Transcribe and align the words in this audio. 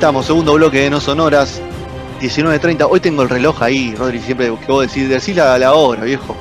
Estamos, 0.00 0.24
segundo 0.24 0.54
bloque 0.54 0.80
de 0.80 0.88
No 0.88 0.98
Sonoras, 0.98 1.60
19.30. 2.22 2.88
Hoy 2.88 3.00
tengo 3.00 3.20
el 3.20 3.28
reloj 3.28 3.62
ahí, 3.62 3.94
Rodri, 3.94 4.18
siempre 4.18 4.46
que 4.46 4.72
vos 4.72 4.86
decís, 4.86 5.10
decís 5.10 5.36
la, 5.36 5.58
la 5.58 5.74
hora, 5.74 6.04
viejo. 6.04 6.34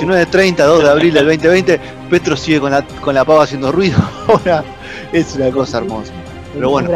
19.30, 0.00 0.54
2 0.58 0.84
de 0.84 0.88
abril 0.88 1.12
del 1.12 1.26
2020. 1.26 1.80
Petro 2.08 2.36
sigue 2.36 2.60
con 2.60 2.70
la, 2.70 2.86
con 2.86 3.12
la 3.12 3.24
pava 3.24 3.42
haciendo 3.42 3.72
ruido. 3.72 3.98
Ahora 4.28 4.62
es 5.12 5.34
una 5.34 5.50
cosa 5.50 5.78
hermosa. 5.78 6.12
Pero 6.54 6.70
bueno, 6.70 6.88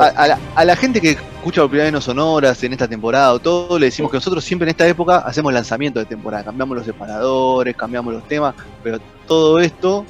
a, 0.00 0.26
la, 0.26 0.38
a 0.52 0.64
la 0.64 0.74
gente 0.74 1.00
que 1.00 1.10
escucha 1.10 1.60
por 1.60 1.70
primera 1.70 1.84
vez 1.84 1.92
No 1.92 2.00
Sonoras 2.00 2.64
en 2.64 2.72
esta 2.72 2.88
temporada 2.88 3.34
o 3.34 3.38
todo, 3.38 3.78
le 3.78 3.86
decimos 3.86 4.10
que 4.10 4.16
nosotros 4.16 4.42
siempre 4.42 4.66
en 4.66 4.70
esta 4.70 4.88
época 4.88 5.18
hacemos 5.18 5.52
lanzamiento 5.52 6.00
de 6.00 6.06
temporada. 6.06 6.42
Cambiamos 6.42 6.78
los 6.78 6.86
separadores, 6.86 7.76
cambiamos 7.76 8.14
los 8.14 8.26
temas, 8.26 8.56
pero 8.82 8.98
todo 9.28 9.60
esto, 9.60 10.04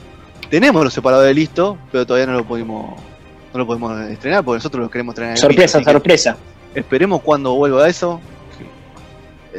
tenemos 0.48 0.83
los 0.83 0.95
separadores 0.95 1.37
listos, 1.37 1.77
pero 1.93 2.06
todavía 2.06 2.33
no 2.33 2.39
lo 2.39 2.45
pudimos, 2.45 2.95
no 3.55 3.60
lo 3.60 3.66
podemos 3.66 4.00
estrenar 4.10 4.44
porque 4.44 4.56
nosotros 4.56 4.83
lo 4.83 4.91
queremos 4.91 5.12
estrenar. 5.12 5.30
en 5.30 5.36
el 5.36 5.41
Sorpresa, 5.41 5.78
que 5.78 5.84
sorpresa. 5.84 6.36
Esperemos 6.74 7.22
cuando 7.22 7.55
vuelva 7.55 7.88
eso. 7.88 8.20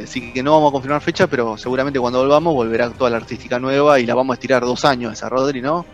Así 0.00 0.34
que 0.34 0.42
no 0.42 0.52
vamos 0.52 0.68
a 0.68 0.72
confirmar 0.72 1.00
fecha, 1.00 1.26
pero 1.26 1.56
seguramente 1.56 1.98
cuando 1.98 2.18
volvamos 2.18 2.54
volverá 2.54 2.90
toda 2.90 3.08
la 3.08 3.16
artística 3.16 3.58
nueva 3.58 3.98
y 3.98 4.04
la 4.04 4.14
vamos 4.14 4.34
a 4.34 4.36
estirar 4.36 4.62
dos 4.62 4.84
años 4.84 5.14
esa 5.14 5.30
Rodri, 5.30 5.62
¿no? 5.62 5.86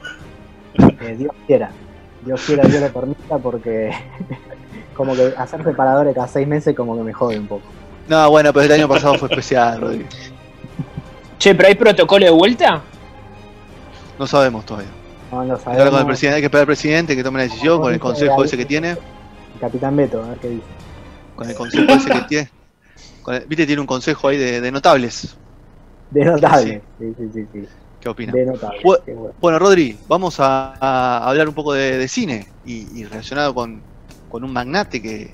Eh, 1.00 1.14
Dios 1.16 1.30
quiera. 1.46 1.70
Dios 2.24 2.42
quiera, 2.44 2.64
Dios 2.64 2.82
lo 2.82 2.92
permita, 2.92 3.38
porque 3.38 3.92
como 4.96 5.14
que 5.14 5.32
hacer 5.36 5.62
separadores 5.62 6.12
cada 6.12 6.26
seis 6.26 6.48
meses 6.48 6.74
como 6.74 6.96
que 6.96 7.04
me 7.04 7.12
jode 7.12 7.38
un 7.38 7.46
poco. 7.46 7.62
No, 8.08 8.28
bueno, 8.30 8.52
pero 8.52 8.66
el 8.66 8.72
año 8.72 8.88
pasado 8.88 9.14
fue 9.14 9.28
especial, 9.28 9.80
Rodri. 9.80 10.06
Che, 11.38 11.54
pero 11.54 11.68
hay 11.68 11.76
protocolo 11.76 12.24
de 12.24 12.32
vuelta. 12.32 12.82
No 14.18 14.26
sabemos 14.26 14.66
todavía. 14.66 14.90
No 15.32 15.44
lo 15.44 15.58
con 15.58 16.00
el 16.00 16.06
presidente, 16.06 16.34
hay 16.36 16.42
que 16.42 16.46
esperar 16.46 16.60
al 16.62 16.66
presidente 16.66 17.16
que 17.16 17.24
tome 17.24 17.38
la 17.38 17.44
decisión 17.44 17.80
con 17.80 17.92
el 17.92 17.98
consejo 17.98 18.44
ese 18.44 18.56
que 18.56 18.66
tiene. 18.66 18.96
Capitán 19.58 19.96
Beto, 19.96 20.22
a 20.22 20.28
ver 20.28 20.38
qué 20.38 20.48
dice. 20.50 20.62
Con 21.34 21.48
el 21.48 21.54
consejo 21.56 21.92
ese 21.92 22.10
que 22.10 22.20
tiene. 22.28 22.50
con 23.22 23.34
el- 23.34 23.46
Viste, 23.46 23.64
tiene 23.66 23.80
un 23.80 23.86
consejo 23.86 24.28
ahí 24.28 24.36
de, 24.36 24.60
de 24.60 24.70
notables. 24.70 25.36
De 26.10 26.24
notable. 26.24 26.82
Sí, 26.98 27.14
sí, 27.16 27.30
sí. 27.32 27.46
sí. 27.52 27.64
¿Qué 28.00 28.08
opina? 28.10 28.32
De 28.32 28.44
notable. 28.44 28.80
Bu- 28.82 29.00
qué 29.06 29.14
bueno. 29.14 29.34
Bueno, 29.40 29.58
Rodri, 29.58 29.96
vamos 30.06 30.38
a, 30.38 30.74
a 30.78 31.28
hablar 31.28 31.48
un 31.48 31.54
poco 31.54 31.72
de, 31.72 31.96
de 31.96 32.08
cine 32.08 32.48
y, 32.66 32.86
y 33.00 33.04
relacionado 33.04 33.54
con, 33.54 33.80
con 34.28 34.44
un 34.44 34.52
magnate 34.52 35.00
que, 35.00 35.30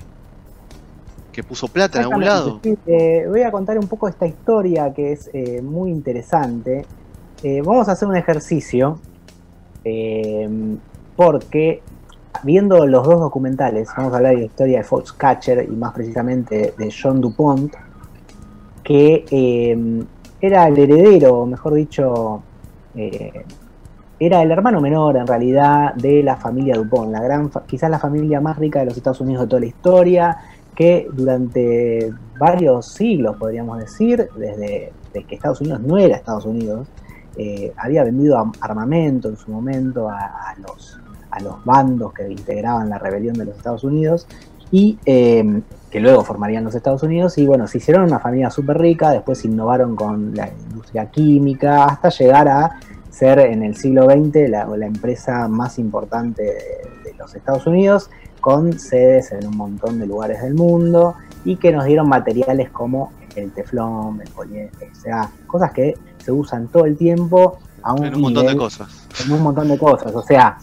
que 1.33 1.43
puso 1.43 1.67
plata 1.67 1.97
en 1.97 2.05
algún 2.05 2.23
lado. 2.23 2.61
Sí. 2.63 2.77
Eh, 2.85 3.25
voy 3.27 3.41
a 3.41 3.51
contar 3.51 3.77
un 3.77 3.87
poco 3.89 4.07
esta 4.07 4.25
historia 4.25 4.93
que 4.93 5.11
es 5.11 5.29
eh, 5.33 5.61
muy 5.61 5.89
interesante. 5.91 6.85
Eh, 7.43 7.61
vamos 7.65 7.89
a 7.89 7.93
hacer 7.93 8.07
un 8.07 8.15
ejercicio 8.15 8.99
eh, 9.83 10.49
porque 11.15 11.81
viendo 12.43 12.85
los 12.87 13.05
dos 13.05 13.19
documentales, 13.19 13.89
vamos 13.95 14.13
a 14.13 14.17
hablar 14.17 14.33
de 14.33 14.39
la 14.39 14.45
historia 14.45 14.77
de 14.79 14.83
Foxcatcher 14.83 15.67
y 15.69 15.75
más 15.75 15.93
precisamente 15.93 16.73
de 16.77 16.89
John 16.91 17.21
DuPont, 17.21 17.73
que 18.83 19.25
eh, 19.29 20.03
era 20.41 20.67
el 20.67 20.77
heredero, 20.77 21.45
mejor 21.45 21.73
dicho, 21.73 22.41
eh, 22.95 23.45
era 24.19 24.41
el 24.41 24.51
hermano 24.51 24.81
menor 24.81 25.17
en 25.17 25.27
realidad 25.27 25.93
de 25.95 26.23
la 26.23 26.37
familia 26.37 26.75
DuPont, 26.75 27.11
la 27.11 27.21
gran, 27.21 27.49
quizás 27.67 27.89
la 27.89 27.99
familia 27.99 28.41
más 28.41 28.57
rica 28.57 28.79
de 28.79 28.85
los 28.85 28.97
Estados 28.97 29.21
Unidos 29.21 29.43
de 29.43 29.47
toda 29.47 29.59
la 29.59 29.67
historia, 29.67 30.37
que 30.75 31.07
durante 31.11 32.13
varios 32.39 32.87
siglos, 32.87 33.35
podríamos 33.35 33.79
decir, 33.79 34.29
desde 34.37 34.93
que 35.27 35.35
Estados 35.35 35.59
Unidos 35.59 35.81
no 35.81 35.97
era 35.97 36.15
Estados 36.15 36.45
Unidos, 36.45 36.87
eh, 37.37 37.73
había 37.77 38.03
vendido 38.03 38.37
am- 38.37 38.51
armamento 38.61 39.29
en 39.29 39.37
su 39.37 39.51
momento 39.51 40.09
a, 40.09 40.55
los, 40.61 40.99
a 41.31 41.39
los 41.41 41.63
bandos 41.63 42.13
que 42.13 42.29
integraban 42.29 42.89
la 42.89 42.97
rebelión 42.97 43.35
de 43.35 43.45
los 43.45 43.57
Estados 43.57 43.83
Unidos 43.83 44.27
y 44.71 44.99
eh, 45.05 45.61
que 45.89 45.99
luego 45.99 46.23
formarían 46.23 46.63
los 46.63 46.75
Estados 46.75 47.01
Unidos. 47.03 47.37
Y 47.37 47.45
bueno, 47.47 47.67
se 47.67 47.79
hicieron 47.79 48.03
una 48.03 48.19
familia 48.19 48.49
súper 48.49 48.77
rica, 48.77 49.11
después 49.11 49.43
innovaron 49.45 49.95
con 49.95 50.35
la 50.35 50.49
industria 50.49 51.07
química 51.07 51.85
hasta 51.85 52.09
llegar 52.09 52.47
a 52.47 52.79
ser 53.09 53.39
en 53.39 53.63
el 53.63 53.75
siglo 53.75 54.03
XX 54.05 54.49
la, 54.49 54.65
la 54.65 54.85
empresa 54.85 55.47
más 55.47 55.79
importante 55.79 56.43
de, 56.43 57.09
de 57.09 57.17
los 57.17 57.33
Estados 57.35 57.65
Unidos 57.67 58.09
con 58.39 58.79
sedes 58.79 59.31
en 59.33 59.45
un 59.47 59.57
montón 59.57 59.99
de 59.99 60.05
lugares 60.05 60.41
del 60.41 60.53
mundo 60.53 61.15
y 61.43 61.57
que 61.57 61.71
nos 61.71 61.85
dieron 61.85 62.07
materiales 62.07 62.69
como 62.69 63.11
el 63.35 63.51
teflón, 63.51 64.21
el 64.21 64.29
poliéster, 64.29 64.89
o 64.91 64.95
sea, 64.95 65.29
cosas 65.47 65.71
que 65.71 65.95
se 66.23 66.31
usan 66.31 66.67
todo 66.67 66.85
el 66.85 66.97
tiempo 66.97 67.59
a 67.83 67.93
un, 67.93 68.05
En 68.05 68.15
un 68.15 68.21
montón 68.21 68.45
de 68.47 68.55
cosas. 68.55 69.07
en 69.25 69.31
un 69.31 69.41
montón 69.41 69.67
de 69.67 69.77
cosas. 69.77 70.13
O 70.15 70.21
sea, 70.21 70.57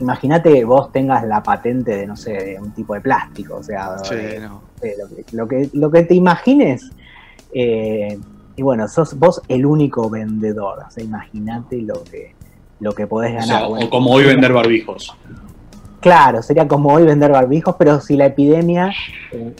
imagínate 0.00 0.52
que 0.52 0.64
vos 0.64 0.92
tengas 0.92 1.24
la 1.24 1.42
patente 1.42 1.96
de, 1.96 2.06
no 2.06 2.16
sé, 2.16 2.32
de 2.32 2.58
un 2.60 2.72
tipo 2.72 2.94
de 2.94 3.00
plástico. 3.00 3.56
O 3.56 3.62
sea, 3.62 3.98
Sí, 4.04 4.14
de- 4.14 4.40
no. 4.40 4.62
de 4.80 4.94
lo, 4.98 5.08
que, 5.08 5.24
lo, 5.36 5.48
que, 5.48 5.70
lo 5.72 5.90
que 5.90 6.02
te 6.02 6.14
imagines. 6.14 6.90
eh, 7.54 8.18
y 8.58 8.62
bueno, 8.62 8.88
sos 8.88 9.18
vos 9.18 9.42
el 9.48 9.66
único 9.66 10.08
vendedor. 10.08 10.78
O 10.86 10.90
sea, 10.90 11.04
imagínate 11.04 11.82
lo 11.82 12.02
que, 12.04 12.34
lo 12.80 12.92
que 12.92 13.06
podés 13.06 13.32
O, 13.32 13.34
ganar. 13.34 13.46
sea, 13.60 13.66
Bueno, 13.68 13.86
o 13.86 13.90
como 13.90 14.10
hoy 14.12 14.24
vender 14.24 14.52
barbijos. 14.52 15.14
Claro, 16.00 16.42
sería 16.42 16.66
como 16.66 16.92
hoy 16.94 17.04
vender 17.04 17.32
barbijos, 17.32 17.74
pero 17.78 18.00
si 18.00 18.16
la 18.16 18.26
epidemia 18.26 18.92
eh, 19.32 19.54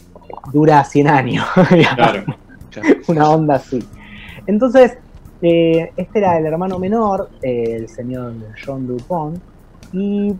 dura 0.52 0.82
100 0.84 1.08
años. 1.08 1.44
Claro. 1.94 2.24
una 3.08 3.30
onda 3.30 3.54
así. 3.56 3.82
Entonces, 4.46 4.96
eh, 5.42 5.92
este 5.96 6.18
era 6.18 6.38
el 6.38 6.46
hermano 6.46 6.78
menor, 6.78 7.28
eh, 7.42 7.74
el 7.76 7.88
señor 7.88 8.32
John 8.64 8.86
Dupont, 8.86 9.38
y 9.92 10.34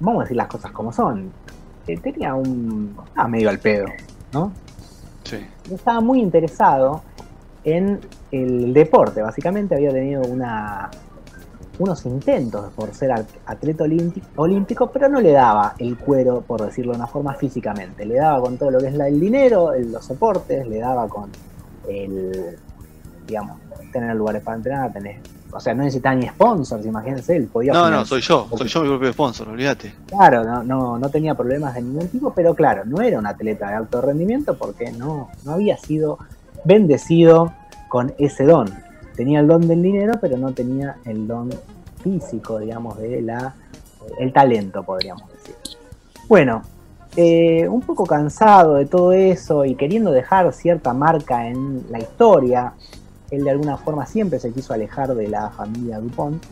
vamos 0.00 0.20
a 0.20 0.24
decir 0.24 0.36
las 0.36 0.48
cosas 0.48 0.70
como 0.72 0.92
son. 0.92 1.30
Eh, 1.86 1.96
tenía 1.98 2.34
un. 2.34 2.96
Ah, 3.16 3.26
medio 3.28 3.48
al 3.48 3.58
pedo, 3.58 3.86
¿no? 4.32 4.52
Sí. 5.24 5.38
Estaba 5.72 6.00
muy 6.00 6.20
interesado 6.20 7.02
en 7.64 8.00
el 8.30 8.72
deporte, 8.72 9.20
básicamente 9.22 9.74
había 9.74 9.90
tenido 9.90 10.22
una 10.22 10.90
unos 11.80 12.04
intentos 12.06 12.72
por 12.72 12.92
ser 12.92 13.12
at- 13.12 13.28
atleta 13.46 13.84
olímpi- 13.84 14.20
olímpico, 14.34 14.90
pero 14.90 15.08
no 15.08 15.20
le 15.20 15.30
daba 15.30 15.74
el 15.78 15.96
cuero, 15.96 16.40
por 16.40 16.60
decirlo 16.62 16.90
de 16.90 16.98
una 16.98 17.06
forma, 17.06 17.34
físicamente. 17.34 18.04
Le 18.04 18.16
daba 18.16 18.40
con 18.40 18.58
todo 18.58 18.72
lo 18.72 18.80
que 18.80 18.88
es 18.88 18.94
la- 18.94 19.06
el 19.06 19.20
dinero, 19.20 19.72
el- 19.72 19.92
los 19.92 20.04
soportes, 20.04 20.66
le 20.66 20.78
daba 20.80 21.06
con 21.08 21.30
el, 21.88 22.58
digamos, 23.28 23.58
tener 23.92 24.16
lugares 24.16 24.42
para 24.42 24.56
entrenar, 24.56 24.92
tener, 24.92 25.20
o 25.52 25.60
sea, 25.60 25.74
no 25.74 25.84
necesitaba 25.84 26.16
ni 26.16 26.26
sponsors, 26.26 26.84
imagínense, 26.84 27.36
él 27.36 27.46
podía... 27.46 27.72
No, 27.72 27.90
no, 27.90 28.04
soy 28.04 28.20
yo. 28.20 28.48
Soy 28.56 28.66
yo 28.66 28.82
mi 28.82 28.88
propio 28.88 29.12
sponsor, 29.12 29.48
olvídate. 29.48 29.94
Claro, 30.06 30.42
no, 30.42 30.64
no, 30.64 30.98
no 30.98 31.08
tenía 31.10 31.34
problemas 31.34 31.74
de 31.74 31.82
ningún 31.82 32.08
tipo, 32.08 32.32
pero 32.32 32.54
claro, 32.54 32.84
no 32.84 33.00
era 33.00 33.18
un 33.18 33.26
atleta 33.26 33.68
de 33.68 33.76
alto 33.76 34.00
rendimiento 34.00 34.56
porque 34.56 34.90
no, 34.90 35.30
no 35.44 35.52
había 35.52 35.76
sido 35.76 36.18
bendecido 36.64 37.52
con 37.88 38.14
ese 38.18 38.44
don. 38.44 38.68
Tenía 39.14 39.40
el 39.40 39.46
don 39.46 39.66
del 39.66 39.82
dinero, 39.82 40.14
pero 40.20 40.36
no 40.36 40.52
tenía 40.52 40.96
el 41.04 41.26
don 41.26 41.50
físico, 42.02 42.58
digamos, 42.58 42.98
de 42.98 43.22
la, 43.22 43.54
el 44.18 44.32
talento, 44.32 44.82
podríamos 44.82 45.28
decir. 45.32 45.54
Bueno, 46.28 46.62
eh, 47.16 47.66
un 47.66 47.80
poco 47.80 48.06
cansado 48.06 48.74
de 48.74 48.86
todo 48.86 49.12
eso 49.12 49.64
y 49.64 49.74
queriendo 49.74 50.12
dejar 50.12 50.52
cierta 50.52 50.92
marca 50.92 51.48
en 51.48 51.84
la 51.90 51.98
historia, 51.98 52.74
él 53.30 53.44
de 53.44 53.50
alguna 53.50 53.76
forma 53.76 54.06
siempre 54.06 54.38
se 54.38 54.52
quiso 54.52 54.72
alejar 54.72 55.14
de 55.14 55.28
la 55.28 55.50
familia 55.50 55.98
Dupont, 56.00 56.42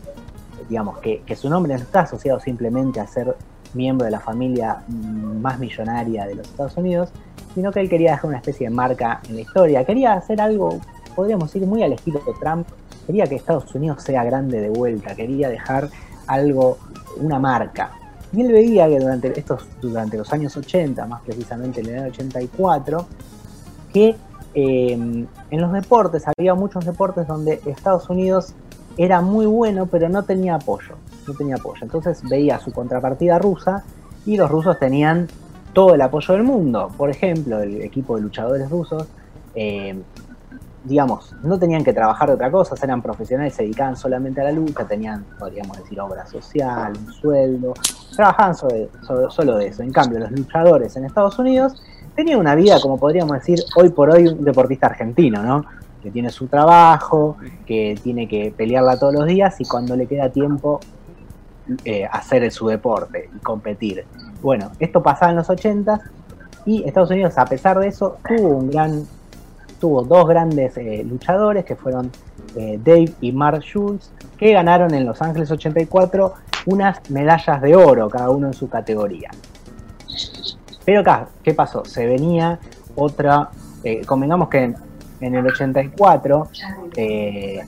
digamos, 0.69 0.99
que, 0.99 1.23
su 1.35 1.49
nombre 1.49 1.73
no 1.73 1.79
está 1.79 2.01
asociado 2.01 2.39
simplemente 2.39 2.99
a 2.99 3.07
ser 3.07 3.35
miembro 3.73 4.05
de 4.05 4.11
la 4.11 4.19
familia 4.19 4.83
más 4.87 5.59
millonaria 5.59 6.25
de 6.25 6.35
los 6.35 6.47
Estados 6.47 6.77
Unidos, 6.77 7.09
sino 7.53 7.71
que 7.71 7.79
él 7.79 7.89
quería 7.89 8.11
dejar 8.11 8.27
una 8.27 8.37
especie 8.37 8.69
de 8.69 8.75
marca 8.75 9.21
en 9.27 9.35
la 9.35 9.41
historia, 9.41 9.85
quería 9.85 10.13
hacer 10.13 10.41
algo 10.41 10.79
podríamos 11.17 11.53
ir 11.55 11.65
muy 11.65 11.81
al 11.81 11.89
de 11.89 12.21
Trump, 12.39 12.67
quería 13.07 13.25
que 13.25 13.35
Estados 13.35 13.73
Unidos 13.73 14.03
sea 14.03 14.23
grande 14.23 14.61
de 14.61 14.69
vuelta, 14.69 15.15
quería 15.15 15.49
dejar 15.49 15.89
algo, 16.27 16.77
una 17.17 17.39
marca. 17.39 17.89
Y 18.31 18.41
él 18.41 18.51
veía 18.51 18.87
que 18.87 18.99
durante, 18.99 19.39
estos, 19.39 19.65
durante 19.81 20.15
los 20.15 20.31
años 20.31 20.55
80, 20.55 21.07
más 21.07 21.23
precisamente 21.23 21.81
en 21.81 21.87
el 21.87 21.99
año 22.01 22.09
84, 22.09 23.07
que 23.91 24.15
eh, 24.59 24.91
en 24.93 25.61
los 25.61 25.71
deportes, 25.71 26.23
había 26.35 26.55
muchos 26.55 26.83
deportes 26.83 27.27
donde 27.27 27.61
Estados 27.67 28.09
Unidos 28.09 28.53
era 28.97 29.21
muy 29.21 29.45
bueno, 29.45 29.85
pero 29.85 30.09
no 30.09 30.23
tenía 30.23 30.55
apoyo. 30.55 30.95
No 31.27 31.33
tenía 31.35 31.57
apoyo. 31.57 31.79
Entonces 31.83 32.23
veía 32.27 32.57
su 32.57 32.71
contrapartida 32.71 33.37
rusa 33.37 33.83
y 34.25 34.35
los 34.35 34.49
rusos 34.49 34.79
tenían 34.79 35.27
todo 35.73 35.93
el 35.93 36.01
apoyo 36.01 36.33
del 36.33 36.41
mundo. 36.43 36.89
Por 36.97 37.11
ejemplo, 37.11 37.59
el 37.61 37.83
equipo 37.83 38.15
de 38.15 38.23
luchadores 38.23 38.67
rusos, 38.71 39.05
eh, 39.53 39.95
digamos, 40.85 41.35
no 41.43 41.59
tenían 41.59 41.83
que 41.83 41.93
trabajar 41.93 42.29
de 42.29 42.33
otra 42.35 42.49
cosa, 42.49 42.73
eran 42.81 43.01
profesionales, 43.03 43.53
se 43.53 43.61
dedicaban 43.63 43.95
solamente 43.95 44.41
a 44.41 44.45
la 44.45 44.51
lucha, 44.53 44.87
tenían, 44.87 45.23
podríamos 45.37 45.77
decir, 45.77 45.99
obra 45.99 46.25
social, 46.25 46.93
un 46.97 47.13
sueldo, 47.13 47.73
trabajaban 48.15 48.55
sobre- 48.55 48.89
sobre- 49.05 49.29
solo 49.29 49.57
de 49.57 49.67
eso. 49.67 49.83
En 49.83 49.91
cambio, 49.91 50.17
los 50.19 50.31
luchadores 50.31 50.95
en 50.95 51.05
Estados 51.05 51.37
Unidos 51.37 51.83
tenían 52.17 52.39
una 52.39 52.55
vida, 52.55 52.79
como 52.81 52.97
podríamos 52.97 53.37
decir, 53.37 53.59
hoy 53.75 53.89
por 53.89 54.09
hoy 54.09 54.27
un 54.27 54.43
deportista 54.43 54.87
argentino, 54.87 55.43
¿no? 55.43 55.63
Que 56.01 56.09
tiene 56.09 56.31
su 56.31 56.47
trabajo, 56.47 57.37
que 57.67 57.95
tiene 58.01 58.27
que 58.27 58.51
pelearla 58.57 58.97
todos 58.97 59.13
los 59.13 59.27
días 59.27 59.61
y 59.61 59.65
cuando 59.65 59.95
le 59.95 60.07
queda 60.07 60.29
tiempo 60.29 60.79
eh, 61.85 62.07
hacer 62.11 62.51
su 62.51 62.67
deporte 62.67 63.29
y 63.35 63.39
competir. 63.39 64.03
Bueno, 64.41 64.71
esto 64.79 65.03
pasaba 65.03 65.29
en 65.29 65.37
los 65.37 65.49
80 65.49 66.01
y 66.65 66.83
Estados 66.87 67.11
Unidos, 67.11 67.37
a 67.37 67.45
pesar 67.45 67.77
de 67.77 67.87
eso, 67.87 68.17
tuvo 68.27 68.47
un 68.49 68.71
gran, 68.71 69.05
tuvo 69.79 70.01
dos 70.01 70.27
grandes 70.27 70.75
eh, 70.77 71.05
luchadores 71.07 71.65
que 71.65 71.75
fueron 71.75 72.11
eh, 72.55 72.79
Dave 72.83 73.13
y 73.21 73.31
Mark 73.31 73.61
Schultz, 73.61 74.09
que 74.39 74.53
ganaron 74.53 74.91
en 74.95 75.05
Los 75.05 75.21
Ángeles 75.21 75.51
84 75.51 76.33
unas 76.65 77.11
medallas 77.11 77.61
de 77.61 77.75
oro, 77.75 78.09
cada 78.09 78.31
uno 78.31 78.47
en 78.47 78.53
su 78.53 78.67
categoría. 78.67 79.29
Pero 80.87 81.01
acá, 81.01 81.27
¿qué 81.43 81.53
pasó? 81.53 81.83
Se 81.83 82.05
venía 82.05 82.57
otra, 82.95 83.49
eh, 83.83 84.05
convengamos 84.05 84.47
que 84.47 84.63
en, 84.63 84.75
en 85.19 85.35
el 85.35 85.45
84 85.45 86.47
eh, 86.95 87.59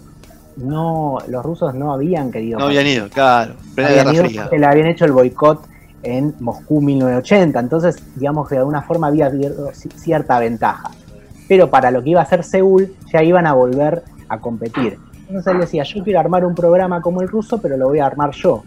no, 0.56 1.18
los 1.28 1.44
rusos 1.44 1.76
no 1.76 1.92
habían 1.92 2.32
querido 2.32 2.60
No 2.60 2.68
habían 2.68 2.88
ido, 2.88 3.10
claro. 3.10 3.56
Habían 3.76 4.14
ido 4.14 4.24
Fría. 4.24 4.50
le 4.50 4.66
habían 4.66 4.88
hecho 4.88 5.04
el 5.04 5.12
boicot 5.12 5.68
en 6.02 6.34
Moscú 6.40 6.80
1980, 6.80 7.60
entonces 7.60 7.98
digamos 8.16 8.48
que 8.48 8.56
de 8.56 8.60
alguna 8.60 8.84
forma 8.84 9.08
había 9.08 9.30
cierta 9.74 10.40
ventaja. 10.40 10.90
Pero 11.50 11.70
para 11.70 11.92
lo 11.92 12.02
que 12.02 12.12
iba 12.12 12.22
a 12.22 12.26
ser 12.26 12.46
Seúl 12.46 12.96
ya 13.12 13.22
iban 13.22 13.46
a 13.46 13.52
volver 13.52 14.02
a 14.30 14.40
competir. 14.40 14.98
Entonces 15.28 15.54
él 15.54 15.60
decía, 15.60 15.84
yo 15.84 16.06
quiero 16.06 16.22
armar 16.22 16.46
un 16.46 16.56
programa 16.56 17.02
como 17.02 17.20
el 17.20 17.28
ruso, 17.28 17.60
pero 17.62 17.76
lo 17.76 17.90
voy 17.90 18.00
a 18.00 18.06
armar 18.06 18.32
yo. 18.32 18.64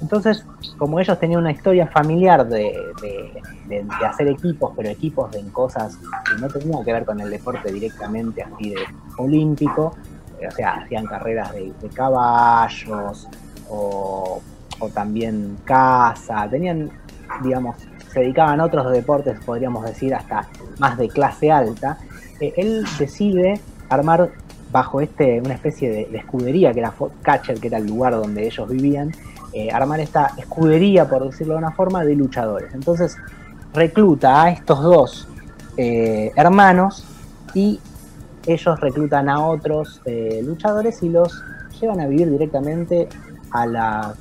Entonces, 0.00 0.44
como 0.76 1.00
ellos 1.00 1.18
tenían 1.18 1.40
una 1.40 1.52
historia 1.52 1.86
familiar 1.86 2.46
de, 2.46 2.76
de- 3.00 3.86
hacer 4.06 4.28
equipos, 4.28 4.72
pero 4.76 4.88
equipos 4.88 5.34
en 5.34 5.48
cosas 5.50 5.96
que 6.28 6.40
no 6.40 6.48
tenían 6.48 6.84
que 6.84 6.92
ver 6.92 7.04
con 7.04 7.20
el 7.20 7.30
deporte 7.30 7.72
directamente 7.72 8.42
así 8.42 8.70
de 8.70 8.82
olímpico, 9.18 9.94
eh, 10.40 10.48
o 10.48 10.50
sea, 10.50 10.74
hacían 10.74 11.06
carreras 11.06 11.52
de, 11.52 11.72
caballos 11.94 13.28
o, 13.70 14.40
o 14.80 14.88
también 14.90 15.56
caza, 15.64 16.48
tenían, 16.50 16.90
digamos, 17.42 17.76
se 18.12 18.20
dedicaban 18.20 18.60
a 18.60 18.64
otros 18.64 18.90
deportes, 18.92 19.38
podríamos 19.44 19.84
decir, 19.84 20.14
hasta 20.14 20.46
más 20.78 20.96
de 20.98 21.08
clase 21.08 21.50
alta. 21.50 21.98
Eh, 22.40 22.52
él 22.56 22.84
decide 22.98 23.60
armar 23.88 24.30
bajo 24.70 25.00
este 25.00 25.40
una 25.40 25.54
especie 25.54 25.88
de, 25.90 26.06
de 26.06 26.18
escudería 26.18 26.72
que 26.72 26.80
era 26.80 26.92
Catcher, 27.22 27.58
que 27.60 27.68
era 27.68 27.78
el 27.78 27.86
lugar 27.86 28.12
donde 28.14 28.46
ellos 28.46 28.68
vivían, 28.68 29.12
eh, 29.54 29.70
armar 29.70 30.00
esta 30.00 30.32
escudería, 30.36 31.08
por 31.08 31.24
decirlo 31.24 31.54
de 31.54 31.58
una 31.58 31.70
forma, 31.70 32.04
de 32.04 32.16
luchadores. 32.16 32.74
Entonces 32.74 33.16
recluta 33.72 34.42
a 34.42 34.50
estos 34.50 34.82
dos 34.82 35.28
eh, 35.76 36.32
hermanos 36.34 37.04
y 37.54 37.78
ellos 38.46 38.80
reclutan 38.80 39.28
a 39.28 39.46
otros 39.46 40.02
eh, 40.06 40.42
luchadores 40.44 41.02
y 41.04 41.08
los 41.08 41.40
llevan 41.80 42.00
a 42.00 42.06
vivir 42.06 42.30
directamente 42.30 43.08
a 43.52 43.64
las, 43.66 44.16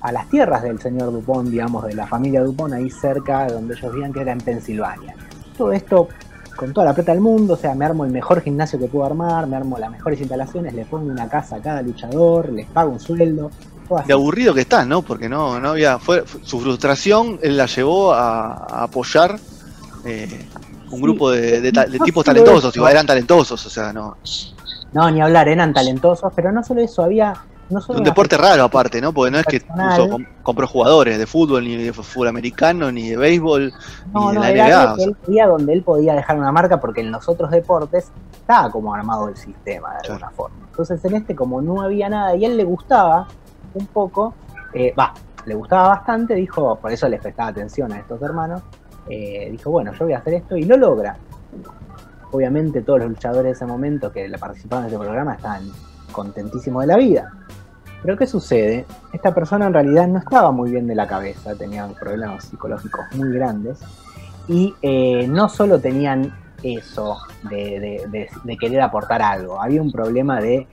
a 0.00 0.12
las 0.12 0.28
tierras 0.30 0.62
del 0.62 0.80
señor 0.80 1.12
Dupont, 1.12 1.50
digamos, 1.50 1.84
de 1.84 1.94
la 1.94 2.06
familia 2.06 2.42
Dupont, 2.42 2.72
ahí 2.72 2.88
cerca 2.88 3.46
de 3.46 3.52
donde 3.52 3.74
ellos 3.74 3.92
vivían, 3.92 4.14
que 4.14 4.20
era 4.22 4.32
en 4.32 4.40
Pensilvania. 4.40 5.14
Todo 5.58 5.72
esto 5.72 6.08
con 6.56 6.72
toda 6.72 6.86
la 6.86 6.94
plata 6.94 7.12
del 7.12 7.20
mundo, 7.20 7.54
o 7.54 7.56
sea, 7.56 7.74
me 7.74 7.84
armo 7.84 8.04
el 8.04 8.12
mejor 8.12 8.40
gimnasio 8.40 8.78
que 8.78 8.86
puedo 8.86 9.04
armar, 9.04 9.46
me 9.46 9.56
armo 9.56 9.78
las 9.78 9.90
mejores 9.90 10.20
instalaciones, 10.20 10.72
le 10.72 10.84
pongo 10.84 11.10
una 11.10 11.28
casa 11.28 11.56
a 11.56 11.60
cada 11.60 11.82
luchador, 11.82 12.50
les 12.50 12.66
pago 12.66 12.92
un 12.92 13.00
sueldo. 13.00 13.50
De 14.06 14.12
aburrido 14.12 14.54
que 14.54 14.62
están, 14.62 14.88
¿no? 14.88 15.02
Porque 15.02 15.28
no, 15.28 15.60
no 15.60 15.70
había. 15.70 15.98
Fue, 15.98 16.24
su 16.42 16.60
frustración 16.60 17.38
él 17.42 17.56
la 17.56 17.66
llevó 17.66 18.12
a, 18.14 18.52
a 18.54 18.82
apoyar 18.84 19.38
eh, 20.04 20.46
un 20.90 21.00
grupo 21.00 21.30
de, 21.30 21.60
de 21.60 21.72
de 21.72 21.98
no 21.98 22.04
tipos 22.04 22.24
talentosos, 22.24 22.74
eso. 22.74 22.88
eran 22.88 23.06
talentosos, 23.06 23.64
o 23.66 23.70
sea, 23.70 23.92
no. 23.92 24.16
No, 24.92 25.10
ni 25.10 25.20
hablar, 25.20 25.48
eran 25.48 25.72
talentosos, 25.72 26.32
pero 26.34 26.52
no 26.52 26.62
solo 26.62 26.80
eso, 26.80 27.02
había 27.02 27.34
no 27.70 27.80
solo 27.80 27.98
Un 27.98 28.04
deporte 28.04 28.36
raro 28.36 28.62
aparte, 28.64 29.00
¿no? 29.00 29.12
Porque 29.12 29.30
no 29.32 29.38
es 29.38 29.46
que 29.46 29.60
puso- 29.62 30.18
compró 30.42 30.66
jugadores 30.68 31.18
de 31.18 31.26
fútbol, 31.26 31.64
ni 31.64 31.76
de 31.76 31.92
fútbol 31.92 32.28
americano, 32.28 32.92
ni 32.92 33.08
de 33.10 33.16
béisbol, 33.16 33.72
No, 34.12 34.28
ni 34.30 34.36
no, 34.36 34.42
de 34.44 34.52
era 34.52 34.68
la 34.68 34.82
algo 34.92 34.96
NBA. 35.26 35.42
él 35.42 35.48
donde 35.48 35.72
él 35.72 35.82
podía 35.82 36.14
dejar 36.14 36.38
una 36.38 36.52
marca 36.52 36.78
porque 36.80 37.00
en 37.00 37.10
los 37.10 37.28
otros 37.28 37.50
deportes 37.50 38.10
estaba 38.32 38.70
como 38.70 38.94
armado 38.94 39.28
el 39.28 39.36
sistema 39.36 39.94
de 39.94 39.98
Claro. 40.00 40.14
alguna 40.14 40.30
forma. 40.30 40.56
Entonces 40.70 41.04
en 41.06 41.14
este 41.16 41.34
como 41.34 41.60
no 41.62 41.80
había 41.82 42.08
nada 42.08 42.36
y 42.36 42.44
a 42.44 42.48
él 42.48 42.56
le 42.56 42.64
gustaba 42.64 43.26
un 43.74 43.86
poco, 43.86 44.34
eh, 44.72 44.94
va, 44.98 45.12
le 45.46 45.54
gustaba 45.54 45.88
bastante, 45.88 46.34
dijo, 46.34 46.76
por 46.76 46.90
eso 46.90 47.08
les 47.08 47.20
prestaba 47.20 47.50
atención 47.50 47.92
a 47.92 47.98
estos 47.98 48.20
hermanos, 48.22 48.62
eh, 49.08 49.48
dijo, 49.50 49.70
bueno, 49.70 49.92
yo 49.92 50.04
voy 50.04 50.14
a 50.14 50.18
hacer 50.18 50.34
esto 50.34 50.56
y 50.56 50.64
lo 50.64 50.76
logra. 50.76 51.16
Obviamente 52.30 52.82
todos 52.82 53.00
los 53.00 53.10
luchadores 53.10 53.44
de 53.44 53.50
ese 53.52 53.66
momento 53.66 54.10
que 54.10 54.28
participaban 54.38 54.84
en 54.84 54.88
ese 54.88 54.98
programa 54.98 55.34
estaban 55.34 55.68
contentísimos 56.10 56.82
de 56.82 56.86
la 56.86 56.96
vida. 56.96 57.32
Pero 58.02 58.16
¿qué 58.16 58.26
sucede? 58.26 58.84
Esta 59.12 59.34
persona 59.34 59.66
en 59.66 59.72
realidad 59.72 60.08
no 60.08 60.18
estaba 60.18 60.50
muy 60.50 60.70
bien 60.70 60.86
de 60.86 60.94
la 60.94 61.06
cabeza, 61.06 61.54
tenía 61.54 61.86
problemas 61.88 62.44
psicológicos 62.44 63.04
muy 63.14 63.32
grandes 63.32 63.78
y 64.48 64.74
eh, 64.82 65.26
no 65.28 65.48
solo 65.48 65.80
tenían 65.80 66.34
eso 66.62 67.18
de 67.50 68.56
querer 68.58 68.80
aportar 68.80 69.22
algo, 69.22 69.60
había 69.60 69.80
un 69.80 69.92
problema 69.92 70.40
de, 70.40 70.66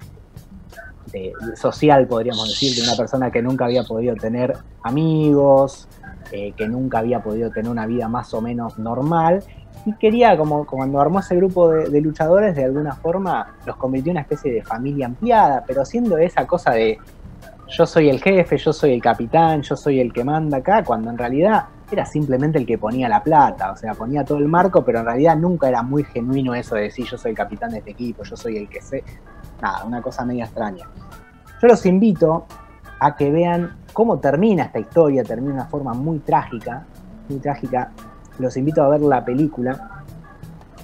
social, 1.55 2.07
podríamos 2.07 2.47
decir, 2.47 2.75
de 2.75 2.83
una 2.83 2.95
persona 2.95 3.31
que 3.31 3.41
nunca 3.41 3.65
había 3.65 3.83
podido 3.83 4.15
tener 4.15 4.53
amigos, 4.83 5.87
eh, 6.31 6.53
que 6.55 6.67
nunca 6.67 6.99
había 6.99 7.21
podido 7.21 7.51
tener 7.51 7.71
una 7.71 7.85
vida 7.85 8.07
más 8.07 8.33
o 8.33 8.41
menos 8.41 8.77
normal. 8.79 9.43
Y 9.85 9.93
quería, 9.93 10.37
como 10.37 10.65
cuando 10.65 10.99
armó 10.99 11.19
ese 11.19 11.35
grupo 11.35 11.69
de, 11.69 11.89
de 11.89 12.01
luchadores, 12.01 12.55
de 12.55 12.65
alguna 12.65 12.95
forma 12.95 13.55
los 13.65 13.75
convirtió 13.77 14.11
en 14.11 14.17
una 14.17 14.21
especie 14.21 14.51
de 14.53 14.63
familia 14.63 15.07
ampliada, 15.07 15.63
pero 15.65 15.83
siendo 15.85 16.17
esa 16.17 16.45
cosa 16.45 16.71
de 16.71 16.99
yo 17.71 17.85
soy 17.85 18.09
el 18.09 18.21
jefe, 18.21 18.57
yo 18.57 18.73
soy 18.73 18.93
el 18.93 19.01
capitán, 19.01 19.61
yo 19.61 19.75
soy 19.75 19.99
el 19.99 20.11
que 20.11 20.23
manda 20.23 20.57
acá, 20.57 20.83
cuando 20.83 21.09
en 21.09 21.17
realidad 21.17 21.65
era 21.89 22.05
simplemente 22.05 22.57
el 22.57 22.65
que 22.65 22.77
ponía 22.77 23.07
la 23.07 23.23
plata, 23.23 23.71
o 23.71 23.77
sea, 23.77 23.93
ponía 23.93 24.23
todo 24.23 24.37
el 24.37 24.47
marco, 24.47 24.83
pero 24.83 24.99
en 24.99 25.05
realidad 25.05 25.37
nunca 25.37 25.69
era 25.69 25.81
muy 25.81 26.03
genuino 26.03 26.53
eso 26.53 26.75
de 26.75 26.83
decir 26.83 27.05
yo 27.05 27.17
soy 27.17 27.31
el 27.31 27.37
capitán 27.37 27.71
de 27.71 27.79
este 27.79 27.91
equipo, 27.91 28.23
yo 28.23 28.35
soy 28.35 28.57
el 28.57 28.69
que 28.69 28.81
sé, 28.81 29.03
nada, 29.61 29.83
una 29.85 30.01
cosa 30.01 30.25
media 30.25 30.45
extraña. 30.45 30.85
Yo 31.61 31.67
los 31.67 31.85
invito 31.85 32.45
a 32.99 33.15
que 33.15 33.31
vean 33.31 33.77
cómo 33.93 34.19
termina 34.19 34.63
esta 34.63 34.79
historia, 34.79 35.23
termina 35.23 35.53
de 35.53 35.59
una 35.61 35.65
forma 35.69 35.93
muy 35.93 36.19
trágica, 36.19 36.85
muy 37.29 37.39
trágica. 37.39 37.91
Los 38.39 38.57
invito 38.57 38.83
a 38.83 38.89
ver 38.89 39.01
la 39.01 39.23
película 39.23 40.03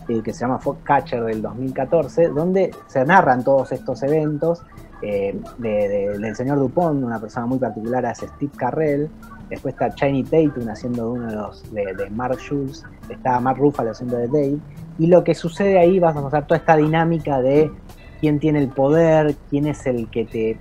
eh, 0.10 0.22
que 0.24 0.32
se 0.34 0.42
llama 0.42 0.60
Catcher 0.84 1.24
del 1.26 1.42
2014, 1.42 2.30
donde 2.30 2.72
se 2.88 3.04
narran 3.04 3.44
todos 3.44 3.72
estos 3.74 4.02
eventos 4.04 4.62
eh, 5.02 5.40
de- 5.58 5.70
de- 5.88 6.18
del 6.18 6.36
señor 6.36 6.58
Dupont, 6.60 7.04
una 7.04 7.20
persona 7.20 7.46
muy 7.46 7.60
particular 7.60 8.04
es 8.06 8.18
Steve 8.20 8.52
Carrell, 8.58 9.10
después 9.50 9.74
está 9.76 9.94
Channing 9.94 10.26
Tatum 10.26 10.68
haciendo 10.70 11.12
uno 11.12 11.28
de 11.28 11.36
los 11.36 11.72
de, 11.74 12.10
Mark 12.10 12.40
Schultz, 12.40 12.84
está 13.10 13.40
Mark 13.40 13.60
Ruffalo 13.60 13.92
haciendo 13.92 14.18
de 14.18 14.28
Dave, 14.28 14.58
y 14.98 15.08
lo 15.08 15.24
que 15.24 15.36
sucede 15.36 15.78
ahí 15.78 16.00
vas 16.00 16.16
a 16.16 16.22
mostrar 16.22 16.48
toda 16.48 16.58
esta 16.58 16.76
dinámica 16.78 17.40
de 17.42 17.72
quién 18.20 18.40
tiene 18.40 18.60
el 18.60 18.70
poder, 18.70 19.36
quién 19.50 19.68
es 19.68 19.86
el 19.86 20.10
que 20.10 20.26
te, 20.26 20.60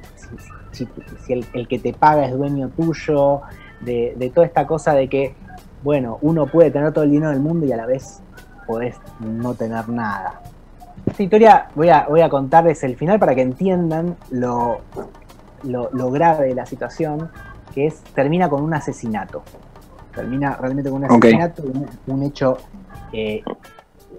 si, 0.72 0.84
si- 0.86 0.88
si 1.24 1.32
el, 1.32 1.46
el 1.54 1.68
que 1.68 1.78
te 1.78 1.92
paga 1.92 2.26
es 2.26 2.32
dueño 2.36 2.68
tuyo, 2.70 3.40
de, 3.80 4.14
de 4.16 4.30
toda 4.30 4.46
esta 4.46 4.66
cosa 4.66 4.94
de 4.94 5.08
que, 5.08 5.34
bueno, 5.82 6.18
uno 6.22 6.46
puede 6.46 6.70
tener 6.70 6.92
todo 6.92 7.04
el 7.04 7.10
dinero 7.10 7.30
del 7.30 7.40
mundo 7.40 7.66
y 7.66 7.72
a 7.72 7.76
la 7.76 7.86
vez 7.86 8.22
podés 8.66 8.96
no 9.20 9.54
tener 9.54 9.88
nada. 9.88 10.40
Esta 11.06 11.22
historia 11.22 11.68
voy 11.74 11.88
a, 11.90 12.06
voy 12.08 12.20
a 12.22 12.28
contarles 12.28 12.82
el 12.84 12.96
final 12.96 13.18
para 13.18 13.34
que 13.34 13.42
entiendan 13.42 14.16
lo, 14.30 14.78
lo, 15.62 15.90
lo 15.92 16.10
grave 16.10 16.48
de 16.48 16.54
la 16.54 16.66
situación, 16.66 17.30
que 17.74 17.86
es, 17.86 18.00
termina 18.14 18.48
con 18.48 18.62
un 18.62 18.74
asesinato. 18.74 19.42
Termina 20.14 20.56
realmente 20.56 20.90
con 20.90 21.04
un 21.04 21.10
asesinato, 21.28 21.62
un, 21.62 21.86
un 22.06 22.22
hecho 22.22 22.56
eh, 23.12 23.42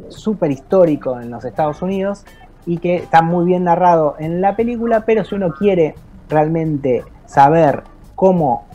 súper 0.09 0.51
histórico 0.51 1.19
en 1.19 1.31
los 1.31 1.43
Estados 1.43 1.81
Unidos, 1.81 2.23
y 2.67 2.77
que 2.77 2.97
está 2.97 3.21
muy 3.21 3.45
bien 3.45 3.63
narrado 3.63 4.15
en 4.19 4.41
la 4.41 4.55
película, 4.55 5.05
pero 5.05 5.23
si 5.23 5.33
uno 5.33 5.53
quiere 5.53 5.95
realmente 6.29 7.03
saber 7.25 7.83
cómo, 8.13 8.65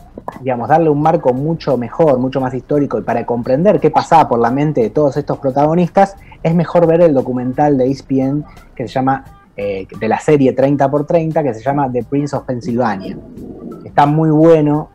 digamos, 0.41 0.67
darle 0.67 0.89
un 0.89 1.01
marco 1.01 1.31
mucho 1.31 1.77
mejor, 1.77 2.17
mucho 2.17 2.41
más 2.41 2.53
histórico 2.55 2.97
y 2.97 3.03
para 3.03 3.25
comprender 3.25 3.79
qué 3.79 3.91
pasaba 3.91 4.27
por 4.27 4.39
la 4.39 4.49
mente 4.49 4.81
de 4.81 4.89
todos 4.89 5.15
estos 5.15 5.37
protagonistas, 5.37 6.17
es 6.41 6.55
mejor 6.55 6.87
ver 6.87 7.01
el 7.01 7.13
documental 7.13 7.77
de 7.77 7.91
ESPN 7.91 8.43
que 8.75 8.87
se 8.87 8.93
llama, 8.95 9.23
eh, 9.55 9.87
de 9.99 10.07
la 10.07 10.19
serie 10.19 10.55
30x30, 10.55 11.43
que 11.43 11.53
se 11.53 11.61
llama 11.61 11.91
The 11.91 12.03
Prince 12.03 12.35
of 12.35 12.45
Pennsylvania. 12.45 13.15
Está 13.85 14.07
muy 14.07 14.31
bueno. 14.31 14.89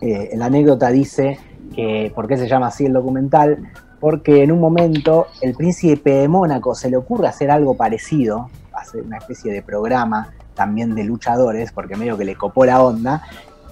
Eh, 0.00 0.30
la 0.34 0.46
anécdota 0.46 0.88
dice 0.88 1.38
que, 1.72 2.12
¿por 2.14 2.26
qué 2.26 2.36
se 2.36 2.48
llama 2.48 2.66
así 2.66 2.86
el 2.86 2.92
documental? 2.92 3.58
Porque 4.00 4.42
en 4.44 4.52
un 4.52 4.60
momento 4.60 5.26
el 5.40 5.54
príncipe 5.54 6.10
de 6.10 6.28
Mónaco 6.28 6.74
se 6.74 6.88
le 6.90 6.96
ocurre 6.96 7.26
hacer 7.28 7.50
algo 7.50 7.74
parecido, 7.76 8.48
hacer 8.72 9.02
una 9.02 9.18
especie 9.18 9.52
de 9.52 9.62
programa 9.62 10.28
también 10.54 10.94
de 10.94 11.04
luchadores, 11.04 11.72
porque 11.72 11.96
medio 11.96 12.16
que 12.16 12.24
le 12.24 12.36
copó 12.36 12.64
la 12.64 12.82
onda, 12.82 13.22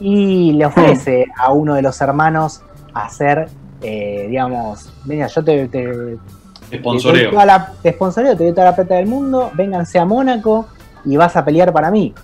y 0.01 0.53
le 0.53 0.67
ofrece 0.67 1.27
a 1.37 1.53
uno 1.53 1.75
de 1.75 1.83
los 1.83 2.01
hermanos 2.01 2.63
hacer, 2.95 3.49
eh, 3.83 4.27
digamos, 4.29 4.93
mira, 5.05 5.27
yo 5.29 5.43
te, 5.45 5.69
te, 5.69 6.17
te 6.71 6.79
Sponsoreo. 6.79 7.23
doy 7.25 7.31
toda 7.33 7.47
la- 7.47 7.73
te 7.83 7.93
sponsoreo, 7.93 8.37
te 8.37 8.45
doy 8.45 8.53
toda 8.53 8.67
la 8.71 8.77
plata 8.77 8.95
del 8.97 9.07
mundo, 9.07 9.51
vénganse 9.55 9.99
a 9.99 10.05
Mónaco 10.05 10.67
y 11.05 11.17
vas 11.17 11.37
a 11.37 11.45
pelear 11.45 11.73
para 11.73 11.91
mí. 11.91 12.15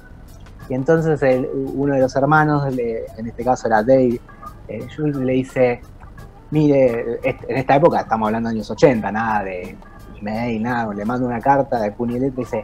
Y 0.69 0.75
entonces 0.75 1.23
el- 1.23 1.49
uno 1.75 1.95
de 1.95 2.01
los 2.01 2.15
hermanos, 2.17 2.73
le- 2.75 3.05
en 3.17 3.27
este 3.27 3.45
caso 3.45 3.67
era 3.69 3.83
Dave, 3.83 4.21
eh, 4.69 4.87
Jules 4.97 5.17
le 5.17 5.33
dice, 5.33 5.81
mire, 6.53 7.19
en 7.25 7.57
esta 7.57 7.77
época 7.77 8.03
estamos 8.03 8.27
hablando 8.27 8.51
de 8.51 8.57
años 8.57 8.71
80, 8.71 9.11
nada 9.11 9.43
de 9.43 9.77
email, 10.21 10.63
nada, 10.63 10.95
le 10.95 11.05
mando 11.05 11.27
una 11.27 11.41
carta 11.41 11.81
de 11.81 11.91
puño 11.93 12.17
y 12.17 12.31
dice, 12.31 12.63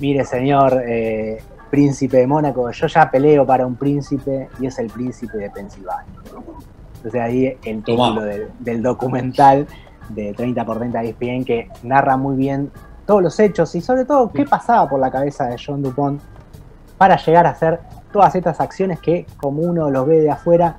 mire 0.00 0.24
señor 0.24 0.82
eh, 0.86 1.38
príncipe 1.70 2.16
de 2.16 2.26
Mónaco, 2.26 2.70
yo 2.70 2.86
ya 2.86 3.10
peleo 3.10 3.46
para 3.46 3.66
un 3.66 3.76
príncipe 3.76 4.48
y 4.58 4.66
es 4.66 4.78
el 4.78 4.88
príncipe 4.88 5.36
de 5.36 5.50
Pensilvania. 5.50 6.14
Entonces 6.96 7.20
ahí 7.20 7.56
el 7.62 7.84
título 7.84 8.22
del, 8.22 8.48
del 8.58 8.82
documental 8.82 9.66
de 10.08 10.32
30 10.32 10.64
por 10.64 10.78
30 10.78 10.98
de 11.00 11.08
ESPN 11.10 11.44
que 11.44 11.68
narra 11.82 12.16
muy 12.16 12.36
bien 12.36 12.70
todos 13.04 13.22
los 13.22 13.38
hechos 13.38 13.74
y 13.74 13.82
sobre 13.82 14.06
todo 14.06 14.32
qué 14.32 14.46
pasaba 14.46 14.88
por 14.88 14.98
la 14.98 15.10
cabeza 15.10 15.46
de 15.46 15.56
John 15.64 15.82
Dupont 15.82 16.20
para 16.96 17.16
llegar 17.16 17.46
a 17.46 17.50
hacer 17.50 17.80
todas 18.12 18.34
estas 18.34 18.60
acciones 18.60 18.98
que 18.98 19.26
como 19.36 19.60
uno 19.60 19.90
los 19.90 20.06
ve 20.06 20.20
de 20.20 20.30
afuera 20.30 20.78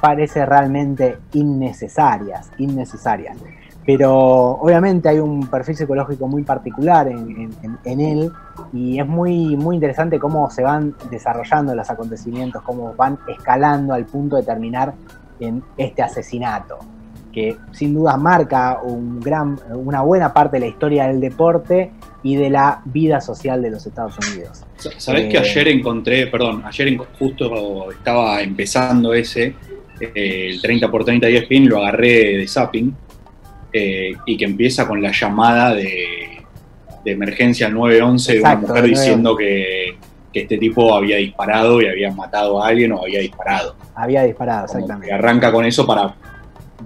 parece 0.00 0.44
realmente 0.46 1.18
innecesarias, 1.32 2.50
innecesarias. 2.58 3.36
Pero 3.84 4.12
obviamente 4.14 5.08
hay 5.08 5.20
un 5.20 5.46
perfil 5.46 5.76
psicológico 5.76 6.26
muy 6.26 6.42
particular 6.42 7.06
en, 7.06 7.18
en- 7.30 7.50
en- 7.62 7.78
en 7.84 8.00
él 8.00 8.32
y 8.72 8.98
es 8.98 9.06
muy, 9.06 9.56
muy 9.56 9.76
interesante 9.76 10.18
cómo 10.18 10.50
se 10.50 10.62
van 10.64 10.94
desarrollando 11.08 11.72
los 11.74 11.88
acontecimientos, 11.88 12.62
cómo 12.62 12.94
van 12.96 13.16
escalando 13.28 13.94
al 13.94 14.04
punto 14.06 14.36
de 14.36 14.42
terminar 14.42 14.92
en 15.38 15.62
este 15.76 16.02
asesinato, 16.02 16.78
que 17.32 17.56
sin 17.70 17.94
duda 17.94 18.16
marca 18.16 18.80
un 18.82 19.20
gran, 19.20 19.56
una 19.72 20.00
buena 20.02 20.32
parte 20.32 20.56
de 20.56 20.60
la 20.60 20.66
historia 20.66 21.06
del 21.06 21.20
deporte 21.20 21.92
y 22.24 22.34
de 22.34 22.50
la 22.50 22.80
vida 22.86 23.20
social 23.20 23.62
de 23.62 23.70
los 23.70 23.86
Estados 23.86 24.16
Unidos. 24.32 24.64
Sabés 24.98 25.26
Eh, 25.26 25.28
que 25.28 25.38
ayer 25.38 25.68
encontré, 25.68 26.26
perdón, 26.26 26.62
ayer 26.66 26.96
justo 27.18 27.92
estaba 27.92 28.40
empezando 28.42 29.14
ese, 29.14 29.54
eh, 30.00 30.48
el 30.50 30.60
30x30 30.62 31.20
de 31.20 31.36
ESPN, 31.38 31.68
lo 31.68 31.78
agarré 31.78 32.38
de 32.38 32.48
zapping, 32.48 32.94
eh, 33.72 34.12
y 34.26 34.36
que 34.36 34.44
empieza 34.44 34.86
con 34.86 35.02
la 35.02 35.12
llamada 35.12 35.74
de, 35.74 36.42
de 37.04 37.10
emergencia 37.12 37.66
al 37.66 37.74
911 37.74 38.32
de 38.34 38.40
una 38.40 38.56
mujer 38.56 38.84
diciendo 38.84 39.36
que, 39.36 39.96
que 40.32 40.40
este 40.42 40.58
tipo 40.58 40.94
había 40.94 41.16
disparado 41.16 41.80
y 41.82 41.86
había 41.88 42.10
matado 42.12 42.62
a 42.62 42.68
alguien 42.68 42.92
o 42.92 43.02
había 43.02 43.20
disparado. 43.20 43.76
Había 43.94 44.22
disparado, 44.22 44.66
Como 44.66 44.78
exactamente. 44.78 45.08
que 45.08 45.12
arranca 45.14 45.52
con 45.52 45.64
eso 45.64 45.86
para 45.86 46.14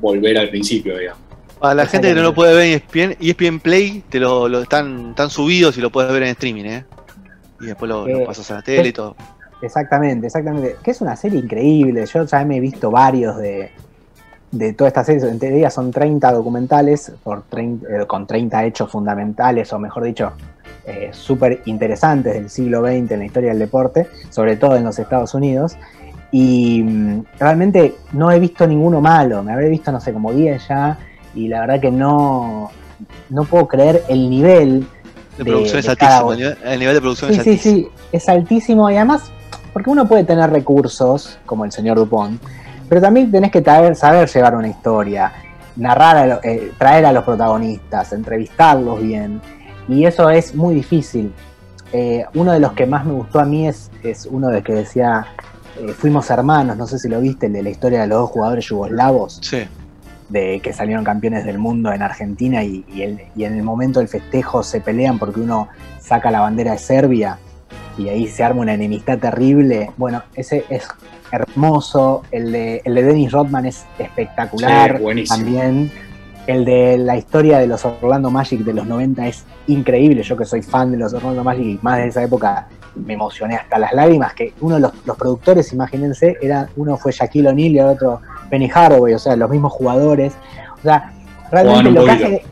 volver 0.00 0.38
al 0.38 0.48
principio, 0.50 0.96
digamos. 0.98 1.20
Para 1.60 1.74
la 1.74 1.86
gente 1.86 2.08
que 2.08 2.14
no 2.14 2.22
lo 2.22 2.34
puede 2.34 2.54
ver 2.54 2.66
en 2.68 2.74
ESPN, 2.74 3.16
ESPN 3.20 3.60
Play, 3.60 4.02
te 4.08 4.18
lo, 4.18 4.48
lo 4.48 4.62
están, 4.62 5.10
están 5.10 5.28
subidos 5.28 5.76
y 5.76 5.80
lo 5.82 5.90
puedes 5.90 6.10
ver 6.10 6.22
en 6.22 6.28
streaming, 6.30 6.64
¿eh? 6.64 6.84
Y 7.60 7.66
después 7.66 7.88
lo, 7.88 8.06
lo 8.08 8.20
Eh, 8.20 8.24
pasas 8.26 8.50
a 8.50 8.54
la 8.54 8.62
tele 8.62 8.88
y 8.88 8.92
todo. 8.92 9.14
Exactamente, 9.62 10.26
exactamente. 10.26 10.76
Que 10.82 10.90
es 10.92 11.00
una 11.00 11.16
serie 11.16 11.38
increíble. 11.40 12.06
Yo 12.06 12.24
ya 12.24 12.44
me 12.44 12.56
he 12.56 12.60
visto 12.60 12.90
varios 12.90 13.36
de, 13.36 13.70
de 14.50 14.72
todas 14.72 14.90
estas 14.90 15.06
series. 15.06 15.24
En 15.24 15.38
teoría 15.38 15.70
son 15.70 15.90
30 15.90 16.32
documentales 16.32 17.12
por 17.22 17.42
30, 17.42 17.86
eh, 18.02 18.06
con 18.06 18.26
30 18.26 18.64
hechos 18.64 18.90
fundamentales, 18.90 19.72
o 19.72 19.78
mejor 19.78 20.04
dicho, 20.04 20.32
eh, 20.86 21.10
súper 21.12 21.60
interesantes 21.66 22.34
del 22.34 22.48
siglo 22.48 22.80
XX 22.80 23.10
en 23.12 23.18
la 23.18 23.24
historia 23.26 23.50
del 23.50 23.58
deporte, 23.58 24.06
sobre 24.30 24.56
todo 24.56 24.76
en 24.76 24.84
los 24.84 24.98
Estados 24.98 25.34
Unidos. 25.34 25.76
Y 26.32 26.82
mm, 26.82 27.24
realmente 27.38 27.94
no 28.12 28.30
he 28.30 28.38
visto 28.38 28.66
ninguno 28.66 29.00
malo. 29.00 29.42
Me 29.42 29.52
habré 29.52 29.68
visto, 29.68 29.92
no 29.92 30.00
sé, 30.00 30.12
como 30.12 30.32
10 30.32 30.68
ya. 30.68 30.98
Y 31.34 31.48
la 31.48 31.60
verdad 31.60 31.80
que 31.80 31.90
no, 31.90 32.70
no 33.28 33.44
puedo 33.44 33.68
creer 33.68 34.02
el 34.08 34.30
nivel 34.30 34.80
De, 35.36 35.44
de- 35.44 35.50
producción 35.50 35.78
es 35.80 35.88
altísimo. 35.88 36.32
El 36.32 36.38
nivel, 36.38 36.56
el 36.64 36.78
nivel 36.80 36.94
de 36.94 37.00
producción 37.00 37.30
Sí, 37.32 37.36
es 37.38 37.44
sí, 37.44 37.50
altísimo. 37.50 37.74
sí, 37.76 37.88
es 38.12 38.28
altísimo 38.28 38.90
y 38.90 38.96
además, 38.96 39.30
porque 39.72 39.90
uno 39.90 40.06
puede 40.06 40.24
tener 40.24 40.50
recursos, 40.50 41.38
como 41.46 41.64
el 41.64 41.72
señor 41.72 41.98
Dupont, 41.98 42.40
pero 42.88 43.00
también 43.00 43.30
tenés 43.30 43.50
que 43.50 43.62
traer- 43.62 43.94
saber 43.94 44.28
llevar 44.28 44.56
una 44.56 44.68
historia, 44.68 45.32
narrar, 45.76 46.16
a 46.16 46.26
lo- 46.26 46.40
eh, 46.42 46.72
traer 46.78 47.06
a 47.06 47.12
los 47.12 47.24
protagonistas, 47.24 48.12
entrevistarlos 48.12 49.00
bien, 49.00 49.40
y 49.88 50.04
eso 50.04 50.28
es 50.30 50.54
muy 50.54 50.74
difícil. 50.74 51.32
Eh, 51.92 52.24
uno 52.34 52.52
de 52.52 52.60
los 52.60 52.72
que 52.72 52.86
más 52.86 53.04
me 53.04 53.12
gustó 53.12 53.40
a 53.40 53.44
mí 53.44 53.66
es, 53.68 53.90
es 54.02 54.26
uno 54.26 54.48
de 54.48 54.62
que 54.62 54.72
decía, 54.74 55.26
eh, 55.80 55.88
fuimos 55.96 56.30
hermanos, 56.30 56.76
no 56.76 56.86
sé 56.86 56.98
si 56.98 57.08
lo 57.08 57.20
viste, 57.20 57.46
el 57.46 57.52
de 57.52 57.62
la 57.62 57.70
historia 57.70 58.00
de 58.02 58.06
los 58.06 58.20
dos 58.20 58.30
jugadores 58.30 58.66
yugoslavos 58.66 59.38
Sí. 59.42 59.62
de 60.28 60.60
que 60.60 60.72
salieron 60.72 61.02
campeones 61.04 61.44
del 61.44 61.58
mundo 61.58 61.92
en 61.92 62.02
Argentina 62.02 62.62
y, 62.62 62.84
y 62.92 63.02
el- 63.02 63.20
y 63.34 63.44
en 63.44 63.56
el 63.56 63.62
momento 63.64 63.98
del 64.00 64.08
festejo 64.08 64.62
se 64.62 64.80
pelean 64.80 65.18
porque 65.18 65.40
uno 65.40 65.68
saca 66.00 66.30
la 66.30 66.40
bandera 66.40 66.72
de 66.72 66.78
Serbia 66.78 67.38
y 68.00 68.08
ahí 68.08 68.26
se 68.26 68.42
arma 68.42 68.62
una 68.62 68.74
enemistad 68.74 69.18
terrible. 69.18 69.90
Bueno, 69.96 70.22
ese 70.34 70.64
es 70.70 70.88
hermoso. 71.32 72.22
El 72.30 72.52
de, 72.52 72.82
el 72.84 72.94
de 72.94 73.02
Dennis 73.02 73.32
Rodman 73.32 73.66
es 73.66 73.84
espectacular 73.98 74.96
Sí, 74.96 75.02
buenísimo. 75.02 75.36
también. 75.36 75.90
El 76.46 76.64
de 76.64 76.98
la 76.98 77.16
historia 77.16 77.58
de 77.58 77.66
los 77.66 77.84
Orlando 77.84 78.30
Magic 78.30 78.60
de 78.60 78.72
los 78.72 78.86
90 78.86 79.26
es 79.28 79.44
increíble. 79.68 80.22
Yo 80.22 80.36
que 80.36 80.44
soy 80.44 80.62
fan 80.62 80.90
de 80.90 80.96
los 80.98 81.12
Orlando 81.12 81.44
Magic 81.44 81.64
y 81.64 81.78
más 81.82 81.98
de 81.98 82.08
esa 82.08 82.22
época 82.24 82.66
me 82.94 83.14
emocioné 83.14 83.54
hasta 83.56 83.78
las 83.78 83.92
lágrimas. 83.92 84.34
Que 84.34 84.52
uno 84.60 84.76
de 84.76 84.80
los, 84.80 84.92
los 85.04 85.16
productores, 85.16 85.72
imagínense, 85.72 86.36
era, 86.40 86.68
uno 86.76 86.96
fue 86.96 87.12
Shaquille 87.12 87.48
O'Neal 87.48 87.72
y 87.72 87.78
el 87.78 87.86
otro 87.86 88.20
Penny 88.48 88.68
Hardaway, 88.68 89.14
o 89.14 89.18
sea, 89.18 89.36
los 89.36 89.48
mismos 89.50 89.72
jugadores. 89.72 90.32
O 90.78 90.82
sea, 90.82 91.12
realmente 91.52 91.90
lo 91.92 92.04
que 92.04 92.10
hace. 92.10 92.42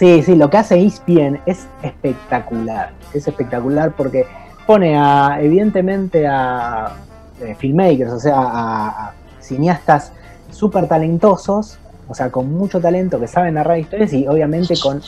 Sí, 0.00 0.22
sí, 0.22 0.34
lo 0.34 0.48
que 0.48 0.56
hace 0.56 0.82
ESPN 0.82 1.42
es 1.44 1.66
espectacular. 1.82 2.92
Es 3.12 3.28
espectacular 3.28 3.92
porque 3.94 4.24
pone 4.66 4.96
a, 4.96 5.36
evidentemente, 5.42 6.26
a 6.26 6.96
eh, 7.38 7.54
filmmakers, 7.54 8.10
o 8.10 8.18
sea, 8.18 8.34
a, 8.38 9.12
cineastas 9.40 10.12
súper 10.50 10.88
talentosos, 10.88 11.78
o 12.08 12.14
sea, 12.14 12.30
con 12.30 12.50
mucho 12.50 12.80
talento 12.80 13.20
que 13.20 13.26
saben 13.26 13.52
narrar 13.54 13.78
historias 13.78 14.10
y 14.14 14.26
obviamente 14.26 14.72
con 14.82 15.02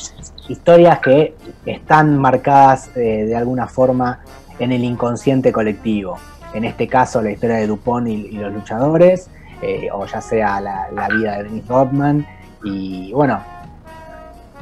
historias 0.46 0.98
que 0.98 1.36
están 1.64 2.18
marcadas 2.18 2.94
eh, 2.94 3.24
de 3.24 3.34
alguna 3.34 3.68
forma 3.68 4.20
en 4.58 4.72
el 4.72 4.84
inconsciente 4.84 5.52
colectivo. 5.52 6.18
En 6.52 6.64
este 6.64 6.86
caso, 6.86 7.22
la 7.22 7.30
historia 7.30 7.56
de 7.56 7.66
Dupont 7.66 8.08
y, 8.08 8.26
y 8.26 8.32
los 8.32 8.52
luchadores, 8.52 9.30
eh, 9.62 9.88
o 9.90 10.04
ya 10.04 10.20
sea 10.20 10.60
la, 10.60 10.88
la 10.92 11.08
vida 11.08 11.38
de 11.38 11.44
Dennis 11.44 11.66
Rodman, 11.66 12.26
y 12.62 13.10
bueno, 13.14 13.40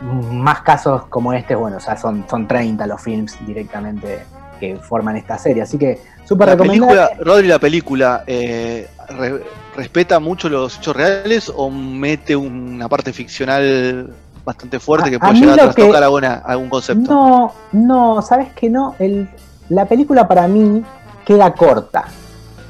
más 0.02 0.62
casos 0.62 1.04
como 1.09 1.33
este, 1.33 1.54
bueno, 1.54 1.76
o 1.76 1.80
sea, 1.80 1.97
son, 1.97 2.25
son 2.28 2.47
30 2.49 2.87
los 2.87 3.00
films 3.02 3.37
directamente 3.47 4.21
que 4.59 4.76
forman 4.76 5.16
esta 5.16 5.38
serie, 5.38 5.62
así 5.62 5.78
que 5.78 6.00
súper 6.25 6.50
recomendable. 6.50 6.97
película, 6.97 7.25
Rodri, 7.25 7.49
la 7.49 7.59
película, 7.59 8.25
eh, 8.26 8.88
re- 9.09 9.42
¿respeta 9.76 10.21
mucho 10.21 10.49
los 10.49 10.78
hechos 10.78 10.95
reales 10.97 11.50
o 11.54 11.71
mete 11.71 12.37
una 12.37 12.88
parte 12.88 13.12
ficcional 13.12 14.11
bastante 14.45 14.78
fuerte 14.78 15.09
A- 15.09 15.12
que 15.12 15.19
puede 15.19 15.35
llegar 15.35 15.61
a 15.61 15.62
trastocar 15.64 16.02
alguna, 16.02 16.35
algún 16.45 16.69
concepto? 16.69 17.11
No, 17.11 17.52
no, 17.73 18.23
sabes 18.23 18.52
que 18.52 18.69
no. 18.69 18.95
El, 18.99 19.28
la 19.71 19.87
película 19.87 20.26
para 20.28 20.47
mí 20.49 20.83
queda 21.25 21.52
corta. 21.54 22.04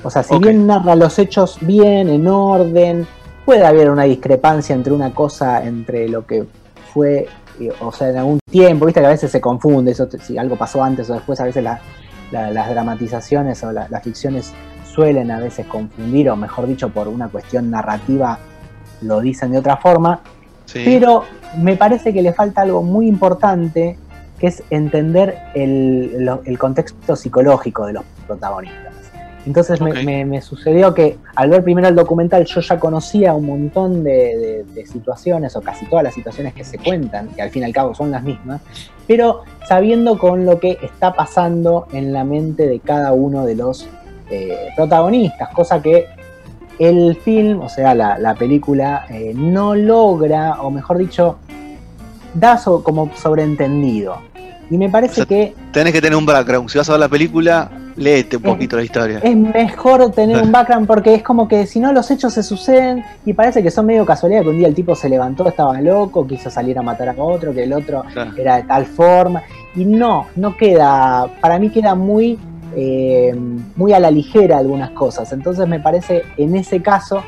O 0.02 0.10
sea, 0.10 0.22
si 0.22 0.38
bien 0.38 0.66
narra 0.66 0.94
los 0.94 1.18
hechos 1.18 1.58
bien, 1.60 2.08
en 2.08 2.26
orden, 2.28 3.06
puede 3.44 3.66
haber 3.66 3.90
una 3.90 4.04
discrepancia 4.04 4.74
entre 4.74 4.92
una 4.92 5.12
cosa, 5.12 5.64
entre 5.64 6.08
lo 6.08 6.24
que 6.24 6.44
fue, 6.92 7.28
eh, 7.60 7.72
o 7.80 7.92
sea, 7.92 8.08
en 8.10 8.18
algún 8.18 8.38
tiempo, 8.50 8.86
viste 8.86 9.00
que 9.00 9.06
a 9.06 9.10
veces 9.10 9.30
se 9.30 9.40
confunde, 9.40 9.92
eso, 9.92 10.08
si 10.22 10.36
algo 10.38 10.56
pasó 10.56 10.82
antes 10.82 11.08
o 11.10 11.14
después, 11.14 11.40
a 11.40 11.44
veces 11.44 11.62
la- 11.62 11.80
la- 12.32 12.50
las 12.50 12.68
dramatizaciones 12.70 13.62
o 13.64 13.72
la- 13.72 13.88
las 13.88 14.02
ficciones 14.02 14.52
suelen 14.84 15.30
a 15.30 15.38
veces 15.40 15.66
confundir, 15.66 16.30
o 16.30 16.36
mejor 16.36 16.66
dicho, 16.66 16.88
por 16.90 17.08
una 17.08 17.28
cuestión 17.28 17.70
narrativa 17.70 18.38
lo 19.02 19.20
dicen 19.20 19.52
de 19.52 19.58
otra 19.58 19.76
forma, 19.76 20.20
Sí. 20.66 20.82
pero 20.84 21.24
me 21.58 21.76
parece 21.76 22.12
que 22.12 22.22
le 22.22 22.32
falta 22.32 22.62
algo 22.62 22.82
muy 22.82 23.06
importante 23.08 23.96
que 24.38 24.46
es 24.48 24.62
entender 24.70 25.36
el, 25.54 26.28
el 26.44 26.58
contexto 26.58 27.14
psicológico 27.16 27.86
de 27.86 27.92
los 27.94 28.04
protagonistas. 28.26 28.89
Entonces 29.50 29.80
me- 29.80 29.90
Ok. 29.90 30.02
me, 30.04 30.24
me 30.24 30.40
sucedió 30.40 30.94
que 30.94 31.18
al 31.34 31.50
ver 31.50 31.64
primero 31.64 31.88
el 31.88 31.96
documental 31.96 32.44
yo 32.44 32.60
ya 32.60 32.78
conocía 32.78 33.34
un 33.34 33.46
montón 33.46 34.04
de, 34.04 34.12
de- 34.12 34.64
de 34.72 34.86
situaciones, 34.86 35.56
o 35.56 35.60
casi 35.60 35.86
todas 35.86 36.04
las 36.04 36.14
situaciones 36.14 36.54
que 36.54 36.62
se 36.62 36.78
cuentan, 36.78 37.26
que 37.34 37.42
al 37.42 37.50
fin 37.50 37.62
y 37.62 37.64
al 37.64 37.72
cabo 37.72 37.92
son 37.92 38.12
las 38.12 38.22
mismas, 38.22 38.60
pero 39.08 39.40
sabiendo 39.68 40.18
con 40.18 40.46
lo 40.46 40.60
que 40.60 40.78
está 40.82 41.14
pasando 41.14 41.88
en 41.92 42.12
la 42.12 42.22
mente 42.22 42.68
de 42.68 42.78
cada 42.78 43.12
uno 43.12 43.44
de 43.44 43.56
los 43.56 43.88
eh, 44.30 44.68
protagonistas, 44.76 45.48
cosa 45.52 45.82
que 45.82 46.06
el 46.78 47.16
film, 47.16 47.60
o 47.60 47.68
sea, 47.68 47.92
la, 47.96 48.18
la 48.18 48.36
película, 48.36 49.04
eh, 49.10 49.32
no 49.34 49.74
logra, 49.74 50.62
o 50.62 50.70
mejor 50.70 50.98
dicho, 50.98 51.38
da 52.34 52.56
so- 52.56 52.84
como 52.84 53.10
sobreentendido. 53.16 54.18
Y 54.70 54.78
me 54.78 54.88
parece 54.88 55.12
O 55.12 55.14
sea, 55.16 55.26
que 55.26 55.54
Tenés 55.72 55.92
que 55.92 56.00
tener 56.00 56.16
un 56.16 56.24
background. 56.24 56.68
Si 56.70 56.78
vas 56.78 56.88
a 56.88 56.92
ver 56.92 57.00
la 57.00 57.08
película, 57.08 57.68
léete 58.00 58.36
un 58.38 58.42
poquito 58.42 58.76
la 58.76 58.82
historia. 58.82 59.18
es 59.22 59.36
mejor 59.36 60.10
tener 60.10 60.42
un 60.42 60.50
background 60.50 60.86
porque 60.86 61.14
es 61.14 61.22
como 61.22 61.46
que 61.46 61.66
si 61.66 61.78
no 61.80 61.92
los 61.92 62.10
hechos 62.10 62.32
se 62.32 62.42
suceden 62.42 63.04
y 63.26 63.32
parece 63.34 63.62
que 63.62 63.70
son 63.70 63.86
medio 63.86 64.04
casualidad 64.06 64.42
que 64.42 64.48
un 64.48 64.58
día 64.58 64.66
el 64.68 64.74
tipo 64.74 64.94
se 64.96 65.08
levantó, 65.08 65.46
estaba 65.46 65.80
loco, 65.80 66.26
quiso 66.26 66.50
salir 66.50 66.78
a 66.78 66.82
matar 66.82 67.10
a 67.10 67.22
otro, 67.22 67.52
que 67.54 67.62
el 67.64 67.72
otro 67.72 68.02
Claro. 68.12 68.32
era 68.36 68.56
de 68.56 68.62
tal 68.64 68.86
forma. 68.86 69.42
Y 69.76 69.84
no, 69.84 70.26
no 70.34 70.56
queda, 70.56 71.28
para 71.40 71.58
mí 71.58 71.68
queda 71.70 71.94
muy, 71.94 72.38
eh, 72.74 73.34
muy 73.76 73.92
a 73.92 74.00
la 74.00 74.10
ligera 74.10 74.58
algunas 74.58 74.90
cosas. 74.90 75.32
Entonces 75.32 75.68
me 75.68 75.78
parece 75.78 76.22
en 76.38 76.56
ese 76.56 76.80
caso 76.82 77.22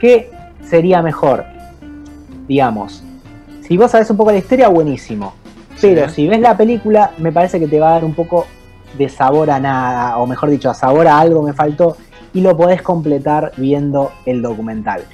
que 0.00 0.30
sería 0.62 1.02
mejor, 1.02 1.44
digamos, 2.48 3.02
si 3.60 3.76
vos 3.76 3.90
sabés 3.90 4.10
un 4.10 4.16
poco 4.16 4.32
la 4.32 4.38
historia, 4.38 4.68
buenísimo. 4.68 5.34
Pero 5.80 6.08
Sí. 6.08 6.14
si 6.14 6.28
ves 6.28 6.40
la 6.40 6.56
película, 6.56 7.10
me 7.18 7.30
parece 7.32 7.58
que 7.60 7.66
te 7.66 7.78
va 7.78 7.88
a 7.88 7.92
dar 7.92 8.04
un 8.04 8.14
poco 8.14 8.46
de 8.98 9.08
sabor 9.08 9.50
a 9.50 9.60
nada, 9.60 10.18
o 10.18 10.26
mejor 10.26 10.50
dicho, 10.50 10.70
a 10.70 10.74
sabor 10.74 11.06
a 11.06 11.18
algo 11.18 11.42
me 11.42 11.52
faltó, 11.52 11.96
y 12.32 12.40
lo 12.40 12.56
podés 12.56 12.82
completar 12.82 13.52
viendo 13.56 14.10
el 14.26 14.42
documental. 14.42 15.04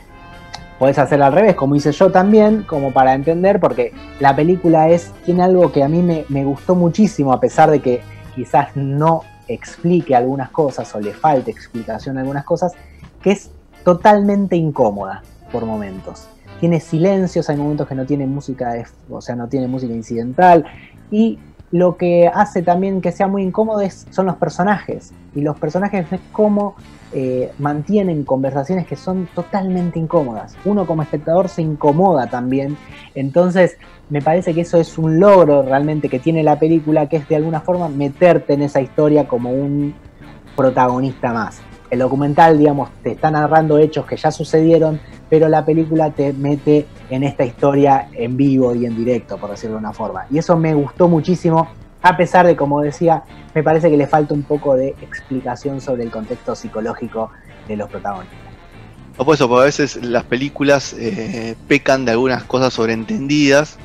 Podés 0.78 0.98
hacerlo 0.98 1.26
al 1.26 1.34
revés, 1.34 1.54
como 1.54 1.76
hice 1.76 1.92
yo 1.92 2.10
también, 2.10 2.62
como 2.62 2.92
para 2.92 3.12
entender, 3.12 3.60
porque 3.60 3.92
la 4.18 4.34
película 4.34 4.88
es, 4.88 5.12
tiene 5.26 5.42
algo 5.42 5.70
que 5.72 5.82
a 5.82 5.88
mí 5.88 6.00
me, 6.02 6.24
me 6.30 6.44
gustó 6.44 6.74
muchísimo, 6.74 7.32
a 7.32 7.40
pesar 7.40 7.70
de 7.70 7.80
que 7.80 8.00
quizás 8.34 8.74
no 8.74 9.22
explique 9.46 10.14
algunas 10.14 10.50
cosas 10.50 10.94
o 10.94 11.00
le 11.00 11.12
falte 11.12 11.50
explicación 11.50 12.16
a 12.16 12.20
algunas 12.20 12.44
cosas, 12.44 12.72
que 13.22 13.32
es 13.32 13.50
totalmente 13.84 14.56
incómoda 14.56 15.22
por 15.52 15.66
momentos. 15.66 16.28
Tiene 16.60 16.80
silencios, 16.80 17.50
hay 17.50 17.56
momentos 17.56 17.88
que 17.88 17.94
no 17.94 18.06
tiene 18.06 18.26
música, 18.26 18.74
o 19.10 19.20
sea, 19.20 19.36
no 19.36 19.48
tiene 19.48 19.66
música 19.66 19.92
incidental, 19.92 20.64
y 21.10 21.38
lo 21.72 21.96
que 21.96 22.28
hace 22.32 22.62
también 22.62 23.00
que 23.00 23.12
sea 23.12 23.28
muy 23.28 23.42
incómodo 23.42 23.80
es- 23.80 24.06
son 24.10 24.26
los 24.26 24.36
personajes. 24.36 25.12
Y 25.34 25.42
los 25.42 25.56
personajes 25.58 26.06
es 26.12 26.20
como 26.32 26.74
eh, 27.12 27.50
mantienen 27.58 28.22
conversaciones 28.22 28.86
que 28.86 28.94
son 28.94 29.26
totalmente 29.34 29.98
incómodas. 29.98 30.54
Uno 30.64 30.86
como 30.86 31.02
espectador 31.02 31.48
se 31.48 31.60
incomoda 31.60 32.28
también. 32.28 32.76
Entonces, 33.16 33.76
me 34.08 34.22
parece 34.22 34.54
que 34.54 34.60
eso 34.60 34.78
es 34.78 34.96
un 34.96 35.18
logro 35.18 35.62
realmente 35.62 36.08
que 36.08 36.20
tiene 36.20 36.44
la 36.44 36.56
película, 36.60 37.08
que 37.08 37.16
es 37.16 37.28
de 37.28 37.34
alguna 37.34 37.60
forma 37.62 37.88
meterte 37.88 38.54
en 38.54 38.62
esa 38.62 38.80
historia 38.80 39.26
como 39.26 39.50
un 39.50 39.92
protagonista 40.56 41.32
más. 41.32 41.60
El 41.90 41.98
documental, 41.98 42.56
digamos, 42.56 42.90
te 43.02 43.12
está 43.12 43.30
narrando 43.30 43.76
hechos 43.78 44.06
que 44.06 44.16
ya 44.16 44.30
sucedieron, 44.30 45.00
pero 45.28 45.48
la 45.48 45.64
película 45.64 46.10
te 46.10 46.32
mete 46.32 46.86
en 47.10 47.24
esta 47.24 47.44
historia 47.44 48.08
en 48.12 48.36
vivo 48.36 48.74
y 48.74 48.86
en 48.86 48.96
directo, 48.96 49.38
por 49.38 49.50
decirlo 49.50 49.76
de 49.76 49.80
una 49.80 49.92
forma. 49.92 50.24
Y 50.30 50.38
eso 50.38 50.56
me 50.56 50.72
gustó 50.72 51.08
muchísimo, 51.08 51.68
a 52.00 52.16
pesar 52.16 52.46
de, 52.46 52.54
como 52.54 52.80
decía, 52.80 53.24
me 53.54 53.64
parece 53.64 53.90
que 53.90 53.96
le 53.96 54.06
falta 54.06 54.34
un 54.34 54.44
poco 54.44 54.76
de 54.76 54.90
explicación 55.02 55.80
sobre 55.80 56.04
el 56.04 56.12
contexto 56.12 56.54
psicológico 56.54 57.30
de 57.66 57.76
los 57.76 57.90
protagonistas. 57.90 58.38
O 59.16 59.24
por 59.24 59.34
eso, 59.34 59.48
porque 59.48 59.62
a 59.62 59.64
veces 59.66 59.96
las 60.04 60.24
películas 60.24 60.94
eh, 60.96 61.56
pecan 61.68 62.04
de 62.04 62.12
algunas 62.12 62.44
cosas 62.44 62.72
sobreentendidas. 62.72 63.78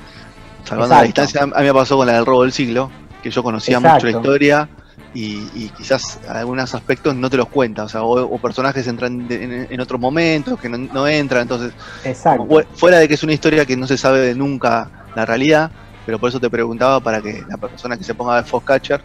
Salvando 0.63 0.95
la 0.95 1.01
distancia, 1.01 1.41
a 1.41 1.45
mí 1.45 1.65
me 1.65 1.73
pasó 1.73 1.97
con 1.97 2.07
la 2.07 2.13
del 2.13 2.25
robo 2.25 2.43
del 2.43 2.51
siglo, 2.51 2.89
que 3.21 3.31
yo 3.31 3.43
conocía 3.43 3.77
Exacto. 3.77 3.95
mucho 3.95 4.05
la 4.05 4.11
historia 4.11 4.69
y, 5.15 5.49
y 5.55 5.69
quizás 5.75 6.19
algunos 6.27 6.75
aspectos 6.75 7.15
no 7.15 7.29
te 7.29 7.37
los 7.37 7.47
cuenta. 7.47 7.85
O 7.85 7.89
sea, 7.89 8.03
o, 8.03 8.21
o 8.21 8.37
personajes 8.37 8.85
entran 8.87 9.27
de- 9.27 9.43
en, 9.43 9.67
en 9.71 9.79
otros 9.81 9.99
momentos 9.99 10.59
que 10.59 10.69
no, 10.69 10.77
no 10.77 11.07
entran. 11.07 11.43
Entonces, 11.43 11.73
Exacto. 12.03 12.47
fuera 12.75 12.99
de 12.99 13.07
que 13.07 13.15
es 13.15 13.23
una 13.23 13.33
historia 13.33 13.65
que 13.65 13.75
no 13.75 13.87
se 13.87 13.97
sabe 13.97 14.19
de 14.19 14.35
nunca 14.35 14.91
la 15.15 15.25
realidad, 15.25 15.71
pero 16.05 16.19
por 16.19 16.29
eso 16.29 16.39
te 16.39 16.49
preguntaba 16.49 16.99
para 16.99 17.21
que 17.21 17.43
la 17.49 17.57
persona 17.57 17.97
que 17.97 18.03
se 18.03 18.13
ponga 18.13 18.33
a 18.33 18.35
ver 18.41 18.45
Foxcatcher 18.45 19.01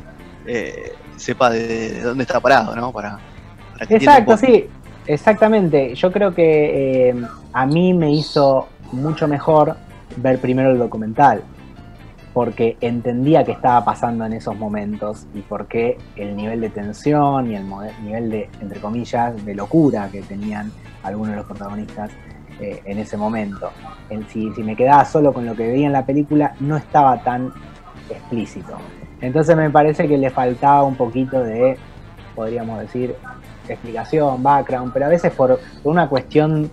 eh, 0.47 0.93
sepa 1.17 1.49
de, 1.51 1.93
de 1.93 2.01
dónde 2.03 2.25
está 2.25 2.41
parado, 2.41 2.75
¿no? 2.75 2.93
Para, 2.93 3.19
para 3.75 3.87
que 3.87 3.95
Exacto, 3.95 4.37
sí, 4.37 4.67
exactamente. 5.07 5.95
Yo 5.95 6.11
creo 6.11 6.35
que 6.35 7.11
eh, 7.11 7.15
a 7.53 7.67
mí 7.67 7.95
me 7.95 8.11
hizo 8.13 8.69
mucho 8.93 9.29
mejor 9.29 9.77
ver 10.17 10.41
primero 10.41 10.73
el 10.73 10.79
documental, 10.79 11.43
porque 12.33 12.77
entendía 12.81 13.45
qué 13.45 13.53
estaba 13.53 13.85
pasando 13.85 14.25
en 14.25 14.33
esos 14.33 14.57
momentos 14.57 15.27
y 15.35 15.41
por 15.41 15.67
qué 15.67 15.99
el 16.17 16.37
nivel 16.37 16.61
de 16.61 16.71
tensión 16.71 17.51
y 17.51 17.57
el 17.57 17.65
nivel 18.05 18.31
de, 18.31 18.49
entre 18.61 18.81
comillas, 18.81 19.45
de 19.45 19.55
locura 19.55 20.09
que 20.11 20.23
tenían 20.23 20.71
algunos 21.03 21.31
de 21.31 21.37
los 21.37 21.47
protagonistas 21.47 22.11
eh, 22.61 22.83
en 22.85 22.99
ese 22.99 23.17
momento. 23.17 23.71
En, 24.11 24.29
si, 24.29 24.53
si 24.53 24.63
me 24.63 24.77
quedaba 24.77 25.05
solo 25.05 25.33
con 25.33 25.45
lo 25.45 25.57
que 25.57 25.67
veía 25.67 25.87
en 25.87 25.93
la 25.93 26.07
película, 26.07 26.55
no 26.61 26.77
estaba 26.77 27.23
tan 27.23 27.53
explícito. 28.09 28.77
Entonces 29.21 29.57
me 29.57 29.71
parece 29.71 30.07
que 30.07 30.17
le 30.17 30.31
faltaba 30.31 30.85
un 30.85 30.95
poquito 30.95 31.43
de, 31.43 31.77
podríamos 32.35 32.81
decir, 32.81 33.15
explicación, 33.69 34.43
background, 34.43 34.93
pero 34.93 35.07
a 35.07 35.09
veces 35.09 35.33
por 35.33 35.59
una 35.85 36.09
cuestión 36.09 36.71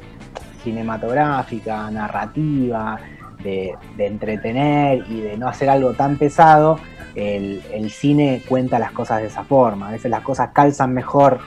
cinematográfica, 0.63 1.89
narrativa, 1.91 2.99
de, 3.43 3.75
de 3.95 4.05
entretener 4.07 5.05
y 5.09 5.21
de 5.21 5.37
no 5.37 5.47
hacer 5.47 5.69
algo 5.69 5.93
tan 5.93 6.17
pesado, 6.17 6.79
el, 7.15 7.61
el 7.73 7.89
cine 7.91 8.41
cuenta 8.47 8.77
las 8.79 8.91
cosas 8.91 9.21
de 9.21 9.27
esa 9.27 9.43
forma. 9.43 9.89
A 9.89 9.91
veces 9.91 10.09
las 10.11 10.21
cosas 10.21 10.49
calzan 10.53 10.93
mejor 10.93 11.39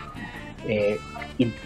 eh, 0.66 0.98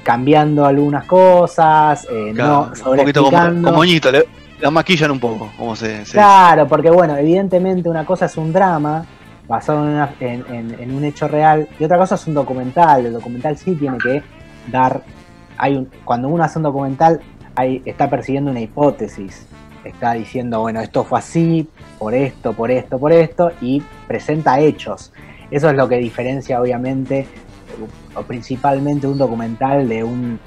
cambiando 0.02 0.64
algunas 0.66 1.04
cosas, 1.04 2.06
eh, 2.10 2.32
Claro, 2.34 2.70
no 2.84 2.90
un 2.92 2.96
poquito 2.98 3.24
como, 3.24 3.36
como 3.38 3.72
moñito, 3.72 4.10
le- 4.10 4.26
la 4.60 4.70
maquillan 4.70 5.10
un 5.10 5.18
poco, 5.20 5.50
como 5.58 5.74
se, 5.74 6.04
se 6.06 6.12
Claro, 6.12 6.66
porque 6.68 6.90
bueno, 6.90 7.16
evidentemente 7.16 7.88
una 7.88 8.04
cosa 8.06 8.26
es 8.26 8.36
un 8.36 8.52
drama 8.52 9.04
basado 9.48 9.84
en, 9.84 9.90
una- 9.94 10.14
en- 10.20 10.44
en- 10.48 10.76
en 10.80 10.94
un 10.94 11.04
hecho 11.04 11.26
real 11.28 11.68
y 11.78 11.84
otra 11.84 11.98
cosa 11.98 12.14
es 12.14 12.26
un 12.26 12.34
documental. 12.34 13.04
El 13.06 13.12
documental 13.12 13.56
sí 13.58 13.74
tiene 13.74 13.98
que 13.98 14.22
dar, 14.70 15.02
hay 15.58 15.76
un, 15.76 15.90
cuando 16.04 16.28
uno 16.28 16.44
hace 16.44 16.58
un 16.58 16.62
documental 16.62 17.20
hay, 17.56 17.82
está 17.84 18.08
persiguiendo 18.08 18.50
una 18.50 18.60
hipótesis, 18.60 19.46
está 19.90 20.12
diciendo, 20.14 20.60
bueno, 20.60 20.80
esto 20.80 21.04
fue 21.04 21.18
así, 21.18 21.68
por 21.98 22.14
esto, 22.14 22.52
por 22.52 22.70
esto, 22.70 22.98
por 22.98 23.12
esto, 23.12 23.52
y 23.60 23.82
presenta 24.06 24.60
hechos. 24.60 25.12
Eso 25.50 25.70
es 25.70 25.76
lo 25.76 25.88
que 25.88 25.96
diferencia 25.98 26.60
obviamente 26.60 27.26
o 28.14 28.22
principalmente 28.22 29.06
un 29.06 29.18
documental 29.18 29.88
de 29.88 30.04
un 30.04 30.38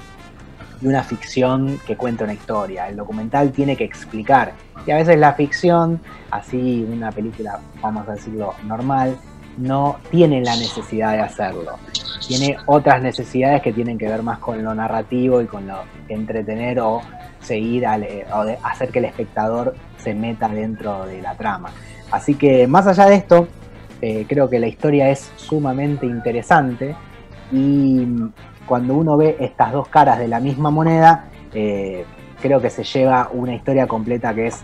de 0.82 0.88
una 0.90 1.04
ficción 1.04 1.80
que 1.86 1.96
cuenta 1.96 2.24
una 2.24 2.34
historia. 2.34 2.88
El 2.88 2.98
documental 2.98 3.52
tiene 3.52 3.76
que 3.76 3.84
explicar. 3.84 4.54
Y 4.86 4.92
a 4.92 4.96
veces 4.96 5.18
la 5.18 5.34
ficción, 5.34 6.00
así 6.32 6.86
una 6.88 7.12
película, 7.12 7.60
vamos 7.82 8.08
a 8.08 8.14
decirlo, 8.14 8.54
normal, 8.64 9.18
no 9.58 9.98
tiene 10.12 10.42
la 10.42 10.56
necesidad 10.56 11.14
de 11.14 11.22
hacerlo. 11.22 11.78
Tiene 12.28 12.58
otras 12.68 13.02
necesidades 13.02 13.62
que 13.62 13.74
tienen 13.74 13.98
que 13.98 14.08
ver 14.08 14.22
más 14.22 14.40
con 14.40 14.64
lo 14.64 14.76
narrativo 14.76 15.42
y 15.42 15.46
con 15.46 15.68
lo 15.68 15.80
entretener 16.10 16.80
o 16.80 17.02
seguir 17.42 17.84
eh, 17.86 18.26
o 18.34 18.46
hacer 18.64 18.90
que 18.90 19.00
el 19.00 19.06
espectador 19.06 19.76
se 19.98 20.14
meta 20.14 20.48
dentro 20.50 21.06
de 21.06 21.22
la 21.22 21.36
trama. 21.36 21.70
Así 22.12 22.36
que 22.36 22.68
más 22.68 22.88
allá 22.88 23.06
de 23.06 23.16
esto, 23.16 23.48
eh, 24.02 24.26
creo 24.28 24.50
que 24.50 24.60
la 24.60 24.68
historia 24.68 25.10
es 25.10 25.32
sumamente 25.36 26.06
interesante 26.06 26.96
y 27.52 28.06
cuando 28.66 28.96
uno 28.96 29.18
ve 29.18 29.38
estas 29.40 29.72
dos 29.72 29.88
caras 29.88 30.20
de 30.20 30.28
la 30.28 30.40
misma 30.40 30.70
moneda, 30.70 31.26
eh, 31.54 32.06
creo 32.42 32.62
que 32.62 32.70
se 32.70 32.84
lleva 32.84 33.30
una 33.32 33.56
historia 33.56 33.88
completa 33.88 34.34
que 34.34 34.48
es 34.48 34.62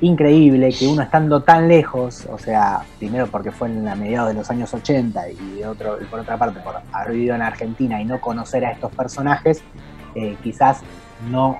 increíble, 0.00 0.70
que 0.70 0.86
uno 0.86 1.02
estando 1.02 1.42
tan 1.42 1.68
lejos, 1.68 2.26
o 2.30 2.38
sea, 2.38 2.82
primero 2.98 3.28
porque 3.28 3.52
fue 3.52 3.68
en 3.68 3.84
la 3.84 3.94
mediados 3.94 4.28
de 4.28 4.34
los 4.34 4.50
años 4.50 4.74
80 4.74 5.30
y 5.30 5.56
de 5.56 5.66
otro, 5.66 5.98
y 6.02 6.04
por 6.04 6.20
otra 6.20 6.36
parte 6.36 6.60
por 6.60 6.74
haber 6.92 7.12
vivido 7.12 7.34
en 7.34 7.42
Argentina 7.42 8.00
y 8.00 8.04
no 8.04 8.20
conocer 8.20 8.64
a 8.64 8.72
estos 8.72 8.92
personajes, 8.92 9.62
quizás 10.42 10.82
no, 11.30 11.58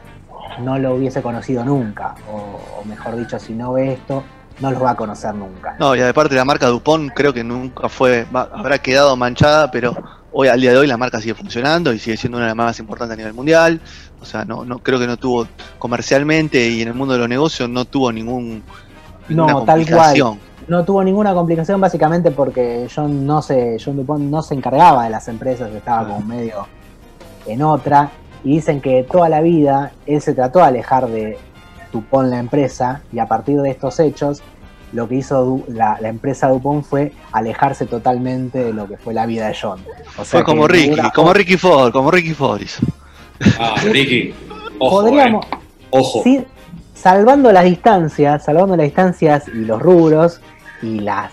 no 0.61 0.79
lo 0.79 0.95
hubiese 0.95 1.23
conocido 1.23 1.65
nunca, 1.65 2.15
o, 2.33 2.81
o 2.81 2.85
mejor 2.85 3.17
dicho, 3.17 3.39
si 3.39 3.53
no 3.55 3.73
ve 3.73 3.95
esto, 3.95 4.23
no 4.61 4.71
los 4.71 4.83
va 4.83 4.91
a 4.91 4.97
conocer 4.97 5.35
nunca. 5.35 5.77
No, 5.81 5.95
y 5.97 6.01
aparte 6.01 6.35
la 6.35 6.45
marca 6.45 6.67
Dupont 6.69 7.11
creo 7.13 7.33
que 7.33 7.43
nunca 7.43 7.89
fue, 7.89 8.25
va- 8.35 8.49
habrá 8.53 8.79
quedado 8.79 9.17
manchada, 9.17 9.71
pero 9.71 9.97
hoy 10.33 10.49
al 10.49 10.61
día 10.61 10.71
de 10.73 10.79
hoy 10.79 10.87
la 10.87 10.97
marca 10.97 11.21
sigue 11.21 11.35
funcionando 11.35 11.93
y 11.93 11.99
sigue 11.99 12.17
siendo 12.17 12.39
una 12.39 12.47
de 12.47 12.51
las 12.51 12.57
más 12.57 12.79
importantes 12.79 13.15
a 13.15 13.17
nivel 13.19 13.35
mundial. 13.35 13.81
O 14.21 14.25
sea, 14.25 14.45
no, 14.45 14.65
no 14.65 14.79
creo 14.79 14.99
que 14.99 15.07
no 15.07 15.17
tuvo 15.17 15.47
comercialmente 15.79 16.69
y 16.69 16.83
en 16.83 16.89
el 16.89 16.95
mundo 16.95 17.15
de 17.15 17.21
los 17.21 17.29
negocios 17.29 17.69
no 17.69 17.85
tuvo 17.85 18.11
ningún 18.13 18.63
No, 19.29 19.65
tal 19.65 19.87
cual. 19.89 20.39
no 20.69 20.85
tuvo 20.85 21.03
ninguna 21.05 21.35
complicación 21.35 21.81
básicamente 21.81 22.31
porque 22.31 22.89
John 22.95 23.27
no 23.27 23.43
se, 23.43 23.77
John 23.85 23.97
Dupont 23.97 24.23
no 24.23 24.41
se 24.43 24.55
encargaba 24.55 25.05
de 25.05 25.11
las 25.11 25.29
empresas, 25.29 25.71
estaba 25.73 26.07
como 26.07 26.21
medio 26.21 26.67
en 27.47 27.61
otra. 27.63 28.11
Y 28.45 28.51
dicen 28.57 28.81
que 28.81 29.03
toda 29.11 29.29
la 29.29 29.41
vida 29.41 29.93
él 30.07 30.21
se 30.21 30.35
trató 30.35 30.59
de 30.61 30.65
alejar 30.67 31.09
de 31.09 31.39
Dupont 31.93 32.29
la 32.29 32.39
empresa 32.39 33.03
y 33.13 33.19
a 33.19 33.27
partir 33.27 33.61
de 33.63 33.71
estos 33.71 33.99
hechos 34.01 34.43
lo 34.93 35.09
que 35.09 35.17
hizo 35.17 35.45
Du- 35.45 35.65
la, 35.69 35.99
la 36.01 36.09
empresa 36.09 36.49
Dupont 36.49 36.85
fue 36.85 37.13
alejarse 37.33 37.87
totalmente 37.87 38.63
de 38.63 38.73
lo 38.73 38.87
que 38.87 38.97
fue 38.97 39.13
la 39.15 39.27
vida 39.27 39.49
de 39.49 39.57
John. 39.61 39.81
O 40.19 40.25
sea 40.25 40.41
Fue 40.41 40.45
como 40.45 40.69
Ricky, 40.69 41.01
como 41.15 41.33
Ricky 41.33 41.57
Ford, 41.57 41.93
como 41.93 42.11
Ricky 42.11 42.35
Ford 42.35 42.61
hizo. 42.61 42.83
Ah, 43.59 43.75
Ricky. 43.83 44.33
Ojo, 44.79 45.01
Podríamos, 45.03 45.47
eh. 45.47 45.57
Ojo. 45.91 46.21
Sí, 46.23 46.45
salvando 46.95 47.51
las 47.51 47.65
distancias, 47.65 48.45
salvando 48.45 48.77
las 48.77 48.85
distancias 48.85 49.49
y 49.49 49.65
los 49.65 49.81
rubros 49.83 50.41
y 50.83 51.01
las, 51.01 51.33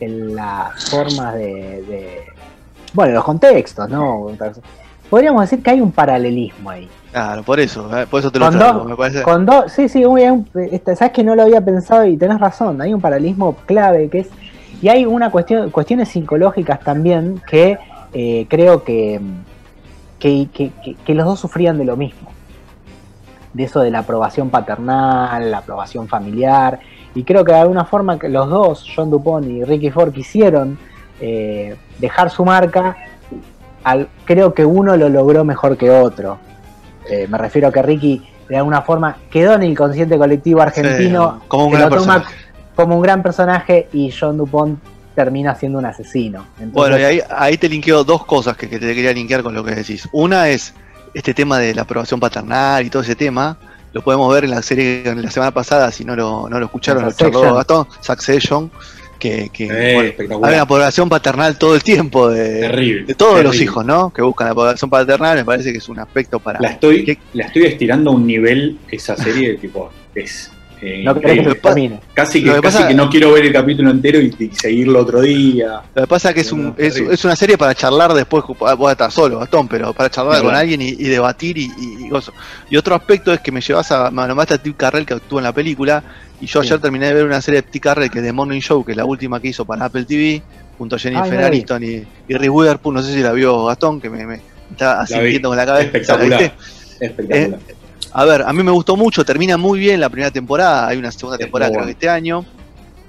las 0.00 0.90
formas 0.90 1.34
de, 1.34 1.82
de- 1.88 2.22
Bueno, 2.92 3.14
los 3.14 3.24
contextos, 3.24 3.88
¿no? 3.88 4.26
Podríamos 5.10 5.42
decir 5.42 5.62
que 5.62 5.70
hay 5.70 5.80
un 5.80 5.90
paralelismo 5.92 6.70
ahí. 6.70 6.88
Claro, 7.12 7.42
por 7.42 7.58
eso, 7.58 7.88
eh, 7.98 8.06
por 8.06 8.20
eso 8.20 8.30
te 8.30 8.38
lo 8.38 8.46
Con 8.46 8.58
traigo, 8.58 8.78
dos- 8.80 8.86
me 8.88 8.96
parece. 8.96 9.22
Con 9.22 9.46
dos, 9.46 9.72
sí, 9.72 9.88
sí, 9.88 10.04
muy 10.04 10.20
bien, 10.22 10.46
este, 10.70 10.94
sabes 10.94 11.12
que 11.12 11.24
no 11.24 11.34
lo 11.34 11.42
había 11.42 11.60
pensado 11.62 12.04
y 12.04 12.16
tenés 12.16 12.38
razón, 12.38 12.80
hay 12.82 12.92
un 12.92 13.00
paralelismo 13.00 13.56
clave 13.66 14.08
que 14.10 14.20
es. 14.20 14.28
Y 14.82 14.88
hay 14.88 15.06
una 15.06 15.30
cuestión, 15.30 15.70
cuestiones 15.70 16.08
psicológicas 16.10 16.80
también 16.80 17.40
que 17.48 17.78
eh, 18.12 18.46
creo 18.48 18.84
que, 18.84 19.20
que, 20.18 20.48
que- 20.52 20.70
que- 20.84 20.94
que 20.94 21.14
los 21.14 21.26
dos 21.26 21.40
sufrían 21.40 21.78
de 21.78 21.84
lo 21.84 21.96
mismo. 21.96 22.30
De 23.54 23.64
eso 23.64 23.80
de 23.80 23.90
la 23.90 24.00
aprobación 24.00 24.50
paternal, 24.50 25.50
la 25.50 25.58
aprobación 25.58 26.06
familiar. 26.08 26.78
Y 27.14 27.24
creo 27.24 27.44
que 27.44 27.52
de 27.52 27.58
alguna 27.58 27.84
forma 27.86 28.18
que 28.18 28.28
los 28.28 28.48
dos, 28.48 28.86
John 28.94 29.10
Dupont 29.10 29.46
y 29.46 29.64
Ricky 29.64 29.90
Ford, 29.90 30.12
quisieron 30.12 30.78
eh, 31.20 31.76
dejar 31.98 32.30
su 32.30 32.44
marca. 32.44 32.96
Al, 33.88 34.08
creo 34.24 34.52
que 34.54 34.64
uno 34.64 34.96
lo 34.96 35.08
logró 35.08 35.44
mejor 35.44 35.76
que 35.76 35.90
otro. 35.90 36.38
Eh, 37.08 37.26
me 37.28 37.38
refiero 37.38 37.68
a 37.68 37.72
que 37.72 37.80
Ricky 37.82 38.22
de 38.48 38.56
alguna 38.56 38.82
forma 38.82 39.16
quedó 39.30 39.54
en 39.54 39.62
el 39.62 39.70
inconsciente 39.70 40.16
colectivo 40.18 40.60
argentino 40.62 41.38
Sí, 41.40 41.46
como 41.48 41.66
un 41.66 41.72
gran 41.72 41.90
lo 41.90 41.96
toma 41.96 42.14
personaje. 42.14 42.34
como 42.74 42.96
un 42.96 43.02
gran 43.02 43.22
personaje 43.22 43.88
y 43.92 44.10
John 44.12 44.36
Dupont 44.36 44.78
termina 45.14 45.54
siendo 45.54 45.78
un 45.78 45.86
asesino. 45.86 46.44
Entonces, 46.60 46.72
Bueno, 46.72 46.98
y 46.98 47.02
ahí, 47.02 47.20
ahí 47.30 47.56
te 47.58 47.68
linkeo 47.68 48.04
dos 48.04 48.24
cosas 48.24 48.56
que, 48.56 48.68
que 48.68 48.78
te 48.78 48.94
quería 48.94 49.12
linkear 49.12 49.42
con 49.42 49.54
lo 49.54 49.64
que 49.64 49.74
decís. 49.74 50.08
Una 50.12 50.48
es 50.48 50.74
este 51.14 51.34
tema 51.34 51.58
de 51.58 51.74
la 51.74 51.82
aprobación 51.82 52.20
paternal 52.20 52.84
y 52.86 52.90
todo 52.90 53.02
ese 53.02 53.16
tema. 53.16 53.56
Lo 53.92 54.02
podemos 54.02 54.32
ver 54.32 54.44
en 54.44 54.50
la 54.50 54.62
serie 54.62 55.02
de 55.02 55.14
la 55.14 55.30
semana 55.30 55.50
pasada, 55.50 55.90
si 55.90 56.04
no 56.04 56.14
lo, 56.14 56.48
no 56.48 56.58
lo 56.58 56.66
escucharon, 56.66 57.04
lo 57.04 57.12
charló. 57.12 57.54
Gastón, 57.54 57.86
Succession, 58.00 58.70
que, 59.18 59.50
que 59.50 59.68
Eh, 59.70 60.14
bueno, 60.16 60.46
hay 60.46 60.54
una 60.54 60.62
aprobación 60.62 61.08
paternal 61.08 61.58
todo 61.58 61.74
el 61.74 61.82
tiempo 61.82 62.28
de, 62.28 62.60
Terrible. 62.60 63.04
de 63.04 63.14
todos 63.14 63.42
los 63.42 63.60
hijos, 63.60 63.84
¿no? 63.84 64.12
Que 64.12 64.22
buscan 64.22 64.46
la 64.46 64.52
aprobación 64.52 64.90
paternal, 64.90 65.36
me 65.36 65.44
parece 65.44 65.72
que 65.72 65.78
es 65.78 65.88
un 65.88 65.98
aspecto 65.98 66.38
para... 66.40 66.60
La 66.60 66.70
estoy, 66.70 67.18
la 67.32 67.46
estoy 67.46 67.64
estirando 67.64 68.10
a 68.10 68.14
un 68.14 68.26
nivel, 68.26 68.78
esa 68.90 69.16
serie, 69.16 69.56
tipo, 69.60 69.90
es 70.14 70.50
eh, 70.80 71.02
no 71.04 71.14
querés 71.18 71.38
que 71.46 71.50
se 71.50 71.54
termine. 71.56 72.00
Casi, 72.14 72.42
que, 72.42 72.52
que 72.52 72.60
casi 72.60 72.76
pasa- 72.78 72.88
que 72.88 72.94
no 72.94 73.08
quiero 73.10 73.32
ver 73.32 73.46
el 73.46 73.52
capítulo 73.52 73.90
entero 73.90 74.20
y, 74.20 74.34
y 74.38 74.50
seguirlo 74.54 75.00
otro 75.00 75.20
día. 75.20 75.80
Lo 75.94 76.02
que 76.02 76.06
pasa 76.08 76.28
es 76.30 76.34
que 76.34 76.40
es, 76.42 76.52
un, 76.52 76.74
es, 76.78 77.24
una 77.24 77.34
serie 77.36 77.58
para 77.58 77.74
charlar 77.74 78.12
después, 78.14 78.44
vos 78.46 78.90
estás 78.92 79.12
solo, 79.14 79.38
Gastón, 79.40 79.66
pero 79.68 79.92
para 79.92 80.08
charlar 80.10 80.34
Claro. 80.34 80.46
con 80.48 80.54
alguien 80.54 80.80
y, 80.82 80.88
y 80.90 81.04
debatir 81.04 81.58
y, 81.58 81.64
y, 81.78 82.04
y 82.06 82.08
gozo. 82.08 82.32
Y 82.70 82.76
otro 82.76 82.94
aspecto 82.94 83.32
es 83.32 83.40
que 83.40 83.50
me 83.52 83.60
llevas 83.60 83.90
a, 83.92 84.10
me 84.10 84.26
nombraste 84.26 84.54
a 84.54 84.56
Steve 84.58 84.74
Carrell 84.76 85.04
que 85.06 85.14
actúa 85.14 85.40
en 85.40 85.44
la 85.44 85.52
película, 85.52 86.02
y 86.40 86.46
yo 86.46 86.62
Sí. 86.62 86.68
ayer 86.68 86.80
terminé 86.80 87.06
de 87.08 87.14
ver 87.14 87.24
una 87.24 87.40
serie 87.40 87.60
de 87.62 87.68
Steve 87.68 87.80
Carrell 87.80 88.10
que 88.10 88.18
es 88.20 88.24
The 88.24 88.32
Morning 88.32 88.60
Show, 88.60 88.84
que 88.84 88.92
es 88.92 88.96
la 88.96 89.04
última 89.04 89.40
que 89.40 89.48
hizo 89.48 89.64
para 89.64 89.86
Apple 89.86 90.04
TV, 90.04 90.40
junto 90.78 90.94
a 90.94 90.98
Jennifer. 90.98 91.42
Aniston 91.42 91.82
y, 91.82 91.86
y 92.28 92.34
Reese 92.34 92.48
Witherspoon, 92.50 92.94
no 92.94 93.02
sé 93.02 93.12
si 93.12 93.20
la 93.20 93.32
vio 93.32 93.64
Gastón, 93.64 94.00
que 94.00 94.08
me, 94.08 94.24
me 94.24 94.40
está 94.70 95.00
asintiendo 95.00 95.48
con 95.48 95.56
la 95.56 95.66
cabeza. 95.66 95.90
¿La 95.92 95.98
Espectacular. 95.98 96.40
viste? 97.00 97.74
A 98.12 98.24
ver, 98.24 98.42
a 98.42 98.52
mí 98.52 98.62
me 98.62 98.70
gustó 98.70 98.96
mucho, 98.96 99.24
termina 99.24 99.56
muy 99.56 99.78
bien 99.78 100.00
la 100.00 100.08
primera 100.08 100.30
temporada, 100.30 100.88
hay 100.88 100.98
una 100.98 101.12
segunda 101.12 101.36
temporada 101.38 101.70
creo 101.72 101.84
que 101.84 101.92
este 101.92 102.08
año, 102.08 102.44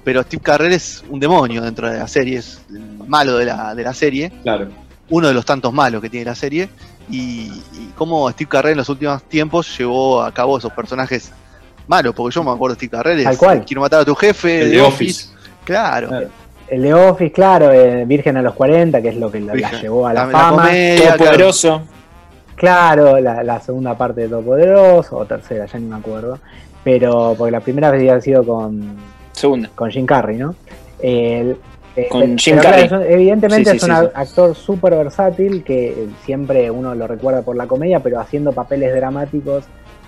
pero 0.04 0.22
Steve 0.22 0.42
Carrell 0.42 0.72
es 0.72 1.02
un 1.08 1.18
demonio 1.20 1.62
dentro 1.62 1.90
de 1.90 1.98
la 1.98 2.06
serie, 2.08 2.38
es 2.38 2.60
el 2.70 2.80
malo 3.08 3.36
de 3.38 3.46
la, 3.46 3.74
de 3.74 3.82
la 3.82 3.94
serie 3.94 4.30
claro. 4.42 4.68
uno 5.08 5.28
de 5.28 5.34
los 5.34 5.44
tantos 5.44 5.72
malos 5.72 6.00
que 6.02 6.10
tiene 6.10 6.26
la 6.26 6.34
serie 6.34 6.68
y, 7.10 7.50
y 7.72 7.92
cómo 7.96 8.30
Steve 8.30 8.48
Carrell 8.48 8.72
en 8.72 8.78
los 8.78 8.88
últimos 8.88 9.22
tiempos 9.24 9.76
llevó 9.78 10.22
a 10.22 10.32
cabo 10.32 10.58
esos 10.58 10.72
personajes 10.72 11.32
malos, 11.88 12.14
porque 12.14 12.34
yo 12.34 12.44
me 12.44 12.50
acuerdo 12.52 12.74
de 12.76 12.86
Steve 12.86 12.90
Carrell, 12.90 13.20
es, 13.26 13.36
cual. 13.38 13.64
quiero 13.64 13.80
matar 13.80 14.00
a 14.00 14.04
tu 14.04 14.14
jefe, 14.14 14.62
El 14.62 14.70
The 14.70 14.76
de 14.76 14.82
Office. 14.82 15.28
claro, 15.64 16.08
Claro. 16.08 16.28
El 16.68 16.82
de 16.82 16.94
Office, 16.94 17.32
claro, 17.32 17.72
eh, 17.72 18.04
Virgen 18.06 18.36
a 18.36 18.42
los 18.42 18.54
40, 18.54 19.02
que 19.02 19.08
es 19.08 19.16
lo 19.16 19.28
que 19.28 19.40
la, 19.40 19.54
llevó 19.80 20.06
a 20.06 20.12
la, 20.12 20.24
La- 20.26 20.32
la 20.32 20.38
fama. 20.38 20.62
comedia. 20.62 21.16
Todopoderoso. 21.16 21.68
Claro, 21.68 21.99
la, 22.62 23.42
la 23.42 23.60
segunda 23.60 23.96
parte 23.96 24.22
de 24.22 24.28
Todopoderoso, 24.28 25.16
o 25.18 25.24
tercera, 25.26 25.66
ya 25.66 25.78
ni 25.78 25.86
me 25.86 25.96
acuerdo. 25.96 26.38
Pero, 26.82 27.34
porque 27.36 27.50
la 27.50 27.60
primera 27.60 27.90
vez 27.90 28.00
había 28.00 28.20
sido 28.20 28.44
con, 28.44 28.96
Segunda. 29.32 29.68
con 29.74 29.90
Jim 29.90 30.06
Carrey, 30.06 30.36
¿no? 30.38 30.54
El- 31.00 31.56
eh, 31.96 32.06
Con 32.08 32.38
Jim 32.38 32.56
claro, 32.58 32.70
Carrey. 32.70 32.84
es- 33.06 33.12
evidentemente 33.12 33.70
Sí, 33.72 33.78
sí, 33.78 33.84
es 33.84 33.90
un 33.98 34.04
sí, 34.06 34.10
actor 34.14 34.54
súper 34.54 34.94
versátil 34.94 35.64
que 35.64 35.88
eh, 35.90 36.08
siempre 36.24 36.70
uno 36.70 36.94
lo 36.94 37.06
recuerda 37.06 37.42
por 37.42 37.56
la 37.56 37.66
comedia, 37.66 38.00
pero 38.00 38.20
haciendo 38.20 38.52
papeles 38.52 38.94
dramáticos 38.94 39.64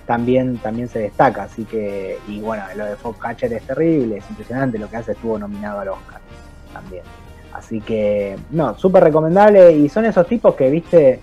también, 0.07 0.59
también 0.59 0.89
se 0.89 1.01
destaca. 1.01 1.43
Así 1.45 1.65
que, 1.65 2.19
y 2.29 2.41
bueno, 2.41 2.63
lo 2.77 2.85
de 2.87 2.97
Foxcatcher 2.97 3.53
es 3.53 3.63
terrible, 3.67 4.19
es 4.19 4.31
impresionante 4.31 4.79
lo 4.79 4.89
que 4.89 4.97
hace, 4.97 5.13
estuvo 5.13 5.39
nominado 5.39 5.81
al 5.81 5.89
Oscar 5.89 6.21
también. 6.73 7.03
Así 7.53 7.81
que, 7.81 8.37
no, 8.51 8.79
súper 8.79 9.05
recomendable. 9.05 9.73
Y 9.73 9.89
son 9.89 10.05
esos 10.07 10.27
tipos 10.27 10.55
que, 10.55 10.71
viste, 10.71 11.21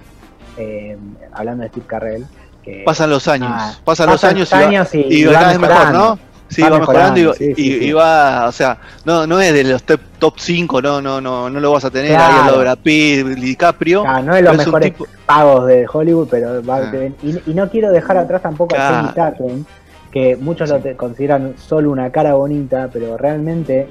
eh, 0.60 0.98
hablando 1.34 1.64
de 1.64 1.70
Steve 1.70 1.86
Carrell, 1.88 2.26
que 2.64 2.84
pasan 2.86 3.10
los 3.10 3.28
años, 3.28 3.50
Ah, 3.52 3.74
pasan 3.84 4.10
los 4.10 4.24
años, 4.24 4.52
y 4.52 4.56
años 4.56 4.94
y, 4.94 4.98
y, 5.00 5.22
y 5.22 5.26
va 5.26 5.34
cada 5.34 5.48
vez 5.48 5.60
mejor. 5.60 5.94
¿no? 5.94 6.20
Sí, 6.50 6.62
Va 6.64 6.70
va, 6.70 6.80
mejorando, 6.80 7.20
y- 7.20 7.24
mejorando, 7.24 7.34
sí, 7.36 7.54
sí, 7.56 7.62
y, 7.62 7.80
sí. 7.80 7.86
y 7.86 7.92
va, 7.94 8.48
o 8.48 8.52
sea, 8.52 8.78
no, 9.06 9.28
no 9.28 9.40
es 9.40 9.54
de 9.54 9.64
los 9.66 9.84
top, 9.84 10.00
top 10.18 10.34
5, 10.40 10.82
no, 10.82 11.00
no, 11.00 11.22
no, 11.22 11.48
no 11.50 11.60
lo 11.60 11.72
vas 11.72 11.86
a 11.86 11.92
tener 11.92 12.12
ahí 12.12 12.18
Claro. 12.18 12.46
lado 12.46 12.58
de 12.58 12.64
Brad 12.64 12.78
Pitt, 12.80 13.26
DiCaprio, 13.28 14.04
Ah, 14.06 14.22
no 14.22 14.36
es 14.36 14.44
los 14.44 14.54
es 14.54 14.58
mejores 14.66 14.94
tipo- 14.94 15.06
pagos 15.28 15.68
de 15.68 15.86
Hollywood, 15.92 16.28
pero 16.30 16.64
va 16.66 16.78
Ah. 16.78 16.92
y, 17.24 17.54
no 17.54 17.70
quiero 17.70 17.92
dejar 17.92 18.18
atrás 18.18 18.42
tampoco 18.42 18.74
a 18.76 18.78
Claro. 18.80 18.96
Channing 18.96 19.14
Tatum, 19.14 19.66
que 20.12 20.36
muchos 20.38 20.70
lo 20.70 20.80
te- 20.80 20.96
consideran 20.96 21.54
solo 21.60 21.92
una 21.92 22.10
cara 22.12 22.34
bonita, 22.34 22.90
pero 22.92 23.16
realmente 23.16 23.88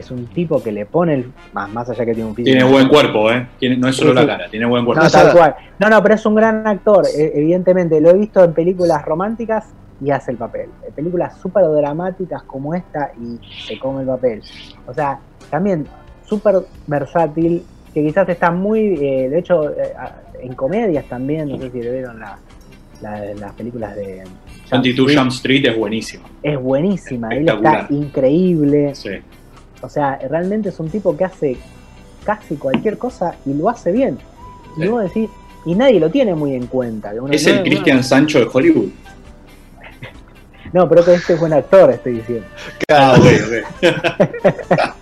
es 0.00 0.10
un 0.10 0.26
tipo 0.26 0.62
que 0.62 0.72
le 0.72 0.86
pone 0.86 1.14
el 1.14 1.32
más 1.52 1.68
más 1.70 1.88
allá 1.90 2.04
que 2.04 2.14
tiene 2.14 2.28
un 2.28 2.34
físico. 2.34 2.56
Tiene 2.56 2.70
buen 2.70 2.88
cuerpo, 2.88 3.30
¿eh? 3.30 3.46
Tiene- 3.58 3.76
no 3.76 3.88
es 3.88 3.96
solo 3.96 4.10
Sí, 4.10 4.14
la 4.16 4.20
sí. 4.22 4.26
cara, 4.28 4.48
tiene 4.50 4.66
buen 4.66 4.84
cuerpo. 4.84 5.02
No, 5.02 5.08
No, 5.08 5.12
tal 5.12 5.32
cual. 5.32 5.54
No, 5.78 5.88
no, 5.90 6.02
pero 6.02 6.14
es 6.14 6.26
un 6.26 6.34
gran 6.34 6.66
actor. 6.66 7.04
e- 7.06 7.32
Evidentemente, 7.34 8.00
lo 8.00 8.10
he 8.10 8.14
visto 8.14 8.42
en 8.44 8.52
películas 8.52 9.04
románticas 9.04 9.66
y 10.04 10.10
hace 10.10 10.30
el 10.32 10.36
papel. 10.36 10.68
En 10.86 10.92
películas 10.92 11.38
súper 11.40 11.64
dramáticas 11.64 12.42
como 12.42 12.74
esta 12.74 13.10
y 13.20 13.38
se 13.66 13.78
come 13.78 14.02
el 14.02 14.06
papel. 14.06 14.42
O 14.86 14.92
sea, 14.94 15.18
también 15.50 15.86
súper 16.24 16.56
versátil, 16.86 17.62
que 17.94 18.02
quizás 18.04 18.28
está 18.28 18.50
muy. 18.50 18.94
eh, 19.00 19.28
de 19.30 19.38
hecho, 19.38 19.70
eh, 19.70 19.92
en 20.42 20.52
comedias 20.54 21.04
también, 21.06 21.48
no 21.48 21.56
sé 21.58 21.70
si 21.70 21.80
le 21.80 21.90
vieron 21.92 22.18
la- 22.20 22.38
la- 23.00 23.34
las 23.34 23.52
películas 23.52 23.94
de. 23.96 24.22
Jump 24.70 24.82
22 24.82 25.06
Street. 25.10 25.18
Jump 25.18 25.30
Street 25.32 25.64
es 25.66 25.76
buenísimo. 25.78 26.24
Es 26.42 26.60
buenísima, 26.60 27.28
él 27.30 27.48
está 27.48 27.86
increíble. 27.90 28.94
Sí. 28.94 29.10
O 29.82 29.88
sea, 29.88 30.18
realmente 30.28 30.68
es 30.70 30.80
un 30.80 30.88
tipo 30.90 31.16
que 31.16 31.24
hace 31.24 31.56
casi 32.24 32.56
cualquier 32.56 32.98
cosa 32.98 33.34
y 33.44 33.54
lo 33.54 33.68
hace 33.68 33.92
bien. 33.92 34.18
Y 34.76 34.86
vos 34.88 35.02
decís, 35.04 35.30
y 35.64 35.74
nadie 35.74 35.98
lo 36.00 36.10
tiene 36.10 36.34
muy 36.34 36.54
en 36.54 36.66
cuenta. 36.66 37.12
uno 37.18 37.32
Es 37.32 37.46
el 37.46 37.58
"Ah, 37.58 37.62
Christian 37.62 38.02
Sancho 38.04 38.38
de 38.40 38.48
Hollywood. 38.52 38.88
No, 40.72 40.88
pero 40.88 41.04
que 41.04 41.14
este 41.14 41.34
es 41.34 41.40
buen 41.40 41.52
actor, 41.52 41.90
estoy 41.90 42.14
diciendo. 42.14 42.46
Ah. 42.90 43.16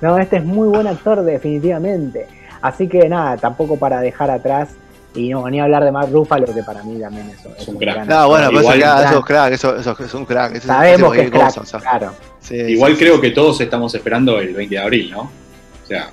No, 0.00 0.16
este 0.18 0.36
es 0.36 0.44
muy 0.44 0.68
buen 0.68 0.86
actor, 0.86 1.22
definitivamente. 1.22 2.26
Así 2.62 2.88
que 2.88 3.08
nada, 3.08 3.36
tampoco 3.36 3.76
para 3.76 4.00
dejar 4.00 4.30
atrás. 4.30 4.70
Y 5.14 5.28
no, 5.28 5.48
ni 5.50 5.60
hablar 5.60 5.84
de 5.84 5.92
Mark 5.92 6.08
Ruffalo, 6.10 6.46
que 6.46 6.62
para 6.62 6.82
mí 6.82 6.98
también 6.98 7.28
es, 7.30 7.60
es 7.60 7.68
un 7.68 7.74
un 7.74 7.80
crack. 7.80 8.06
No, 8.06 8.28
bueno, 8.28 8.48
pero 8.48 8.60
Igual- 8.60 8.78
eso, 8.78 8.82
claro, 8.86 8.98
Gran- 9.00 9.08
eso 9.10 9.18
es 9.18 9.24
crack, 9.26 9.52
eso, 9.52 9.76
eso 9.76 9.96
es 10.04 10.14
un 10.14 10.24
crack. 10.24 10.54
eso- 10.56 10.66
Sabemos 10.66 11.00
eso 11.00 11.10
que 11.12 11.20
es 11.22 11.30
crack, 11.30 11.44
cosa, 11.46 11.60
o 11.60 11.64
sea, 11.66 11.80
claro. 11.80 12.14
sí, 12.40 12.54
Igual 12.56 12.92
sí, 12.92 12.98
creo 12.98 13.14
sí. 13.16 13.20
que 13.20 13.30
todos 13.32 13.60
estamos 13.60 13.94
esperando 13.94 14.38
el 14.40 14.54
20 14.54 14.74
de 14.74 14.80
abril, 14.80 15.10
¿no? 15.10 15.20
O 15.20 15.86
sea, 15.86 16.10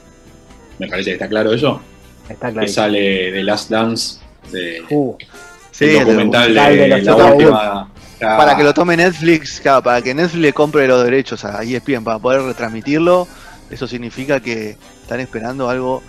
me 0.79 0.87
parece 0.87 1.11
que 1.11 1.13
está 1.13 1.27
claro 1.29 1.53
eso. 1.53 1.81
Está 2.27 2.47
Que 2.47 2.53
claro. 2.53 2.67
sale 2.67 3.31
de 3.31 3.43
Last 3.43 3.69
Dance, 3.69 4.19
de, 4.51 4.83
Uh, 4.89 5.15
Sí, 5.71 5.85
el 5.85 5.99
documental 6.05 6.53
de, 6.53 6.87
la 7.01 7.25
última. 7.25 7.89
Para 8.19 8.57
que 8.57 8.63
lo 8.63 8.73
tome 8.73 8.97
Netflix, 8.97 9.61
claro, 9.61 9.81
para 9.81 10.01
que 10.01 10.13
Netflix 10.13 10.41
le 10.41 10.51
compre 10.51 10.85
los 10.87 11.01
derechos 11.05 11.45
a 11.45 11.63
ESPN 11.63 12.03
para 12.03 12.19
poder 12.19 12.41
retransmitirlo, 12.41 13.25
eso 13.71 13.87
significa 13.87 14.41
que 14.41 14.71
están 15.01 15.21
esperando 15.21 15.69
algo 15.69 16.03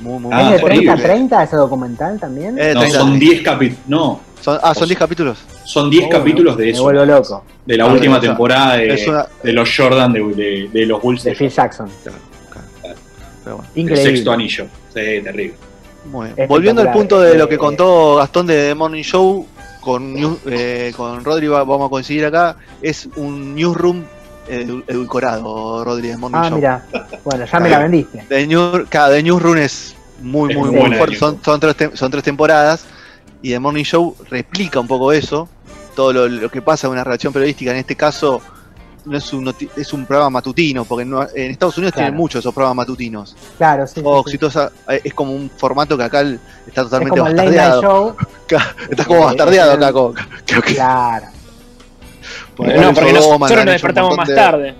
muy, 0.00 0.18
muy 0.20 0.30
Ah, 0.32 0.42
¿Es 0.42 0.50
de 0.50 0.56
terrible. 0.68 0.84
30 0.86 0.92
a 0.92 0.96
30 0.96 1.42
ese 1.44 1.56
documental 1.56 2.18
también? 2.20 2.58
Eh, 2.58 2.72
No, 2.74 2.80
30 2.80 2.98
son 3.00 3.18
días. 3.18 3.30
10 3.32 3.42
capítulos. 3.42 3.84
No, 3.86 4.20
Son- 4.42 4.58
ah, 4.62 4.74
son 4.74 4.86
10 4.88 4.98
capítulos. 4.98 5.38
Son 5.64 5.90
10 5.90 6.04
Oh, 6.06 6.08
capítulos 6.10 6.56
de 6.56 6.64
Me 6.66 6.70
eso. 6.70 6.82
vuelvo 6.82 7.04
loco. 7.04 7.44
De 7.64 7.76
la 7.76 7.84
Ah, 7.84 7.92
última 7.92 8.18
o 8.18 8.20
sea, 8.20 8.28
temporada 8.30 8.76
de, 8.76 9.04
una- 9.08 9.26
de 9.42 9.52
los 9.52 9.76
Jordan 9.76 10.12
de, 10.12 10.20
de- 10.34 10.68
de 10.72 10.86
los 10.86 11.02
Bulls 11.02 11.24
De 11.24 11.30
de, 11.30 11.36
Phil 11.36 11.50
Jackson. 11.50 11.88
Claro, 12.02 12.18
claro. 12.50 12.96
Pero 13.42 13.56
bueno, 13.56 13.70
Increíble. 13.74 14.10
sexto 14.12 14.32
anillo. 14.32 14.66
Sí, 14.94 15.00
terrible. 15.22 15.54
muy 16.12 16.28
bien. 16.36 16.46
Volviendo 16.48 16.82
al 16.82 16.92
punto 16.92 17.20
de 17.20 17.36
lo 17.36 17.44
Eh, 17.44 17.48
que 17.48 17.58
contó 17.58 18.16
Gastón 18.16 18.46
de 18.46 18.68
The 18.68 18.74
Morning 18.76 19.02
Show, 19.02 19.46
con, 19.80 20.14
News- 20.14 20.38
eh, 20.46 20.92
con 20.96 21.24
Rodri 21.24 21.48
va- 21.48 21.64
vamos 21.64 21.86
a 21.86 21.90
coincidir 21.90 22.24
acá, 22.26 22.56
es 22.82 23.08
un 23.16 23.54
newsroom 23.56 24.04
edu- 24.48 24.84
edulcorado, 24.86 25.84
Rodri, 25.84 26.08
de 26.08 26.16
Morning 26.16 26.38
Ah, 26.38 26.48
Show. 26.48 26.56
mira. 26.56 26.86
Bueno, 27.24 27.44
ya 27.44 27.60
me 27.60 27.68
la 27.68 27.78
vendiste. 27.80 28.24
The, 28.28 28.46
New, 28.46 28.86
claro, 28.88 29.12
The 29.14 29.22
Newsroom 29.22 29.56
es 29.58 29.94
muy, 30.22 30.52
Es 30.52 30.58
muy, 30.58 30.70
muy 30.70 30.78
buena, 30.80 30.96
fuerte. 30.98 31.16
Son, 31.16 31.38
son, 31.44 31.60
tres, 31.60 31.76
tem- 31.76 31.94
son 31.96 32.10
tres 32.10 32.24
temporadas 32.24 32.84
y 33.42 33.50
The 33.50 33.58
Morning 33.58 33.84
Show 33.84 34.16
replica 34.30 34.80
un 34.80 34.86
poco 34.86 35.12
eso, 35.12 35.48
todo 35.94 36.12
lo, 36.12 36.28
lo 36.28 36.50
que 36.50 36.62
pasa 36.62 36.86
en 36.86 36.92
una 36.94 37.04
redacción 37.04 37.32
periodística. 37.32 37.70
En 37.70 37.76
este 37.78 37.96
caso, 37.96 38.40
no 39.04 39.16
es 39.18 39.32
un, 39.32 39.54
es 39.76 39.92
un 39.92 40.04
programa 40.04 40.30
matutino, 40.30 40.84
porque 40.84 41.04
no- 41.04 41.22
en 41.34 41.50
Estados 41.52 41.76
Unidos 41.78 41.92
Claro. 41.92 42.06
tienen 42.06 42.18
muchos 42.18 42.40
esos 42.40 42.52
programas 42.52 42.76
matutinos. 42.86 43.36
Claro, 43.56 43.86
sí. 43.86 44.02
todo 44.02 44.24
eso, 44.26 44.70
eh, 44.88 45.00
es 45.04 45.14
como 45.14 45.32
un 45.32 45.48
formato 45.56 45.96
que 45.96 46.02
acá 46.04 46.22
está 46.22 46.38
Es 46.66 46.74
totalmente 46.74 47.16
como 47.18 47.30
el 47.30 47.36
late 47.36 47.48
night 47.50 47.58
bastardeado. 47.60 47.82
show. 47.82 48.16
Estás 48.90 49.06
como 49.06 49.20
bastardeado 49.24 49.72
acá. 49.72 49.92
Como, 49.92 50.14
creo 50.46 50.62
que 50.62 50.74
Claro. 50.74 51.26
Por 52.56 52.66
no, 52.68 52.92
porque 52.94 53.12
nosotros 53.12 53.50
han 53.52 53.64
nos 53.66 53.74
despertamos 53.74 54.16
más 54.16 54.28
de- 54.28 54.34
tarde. 54.34 54.74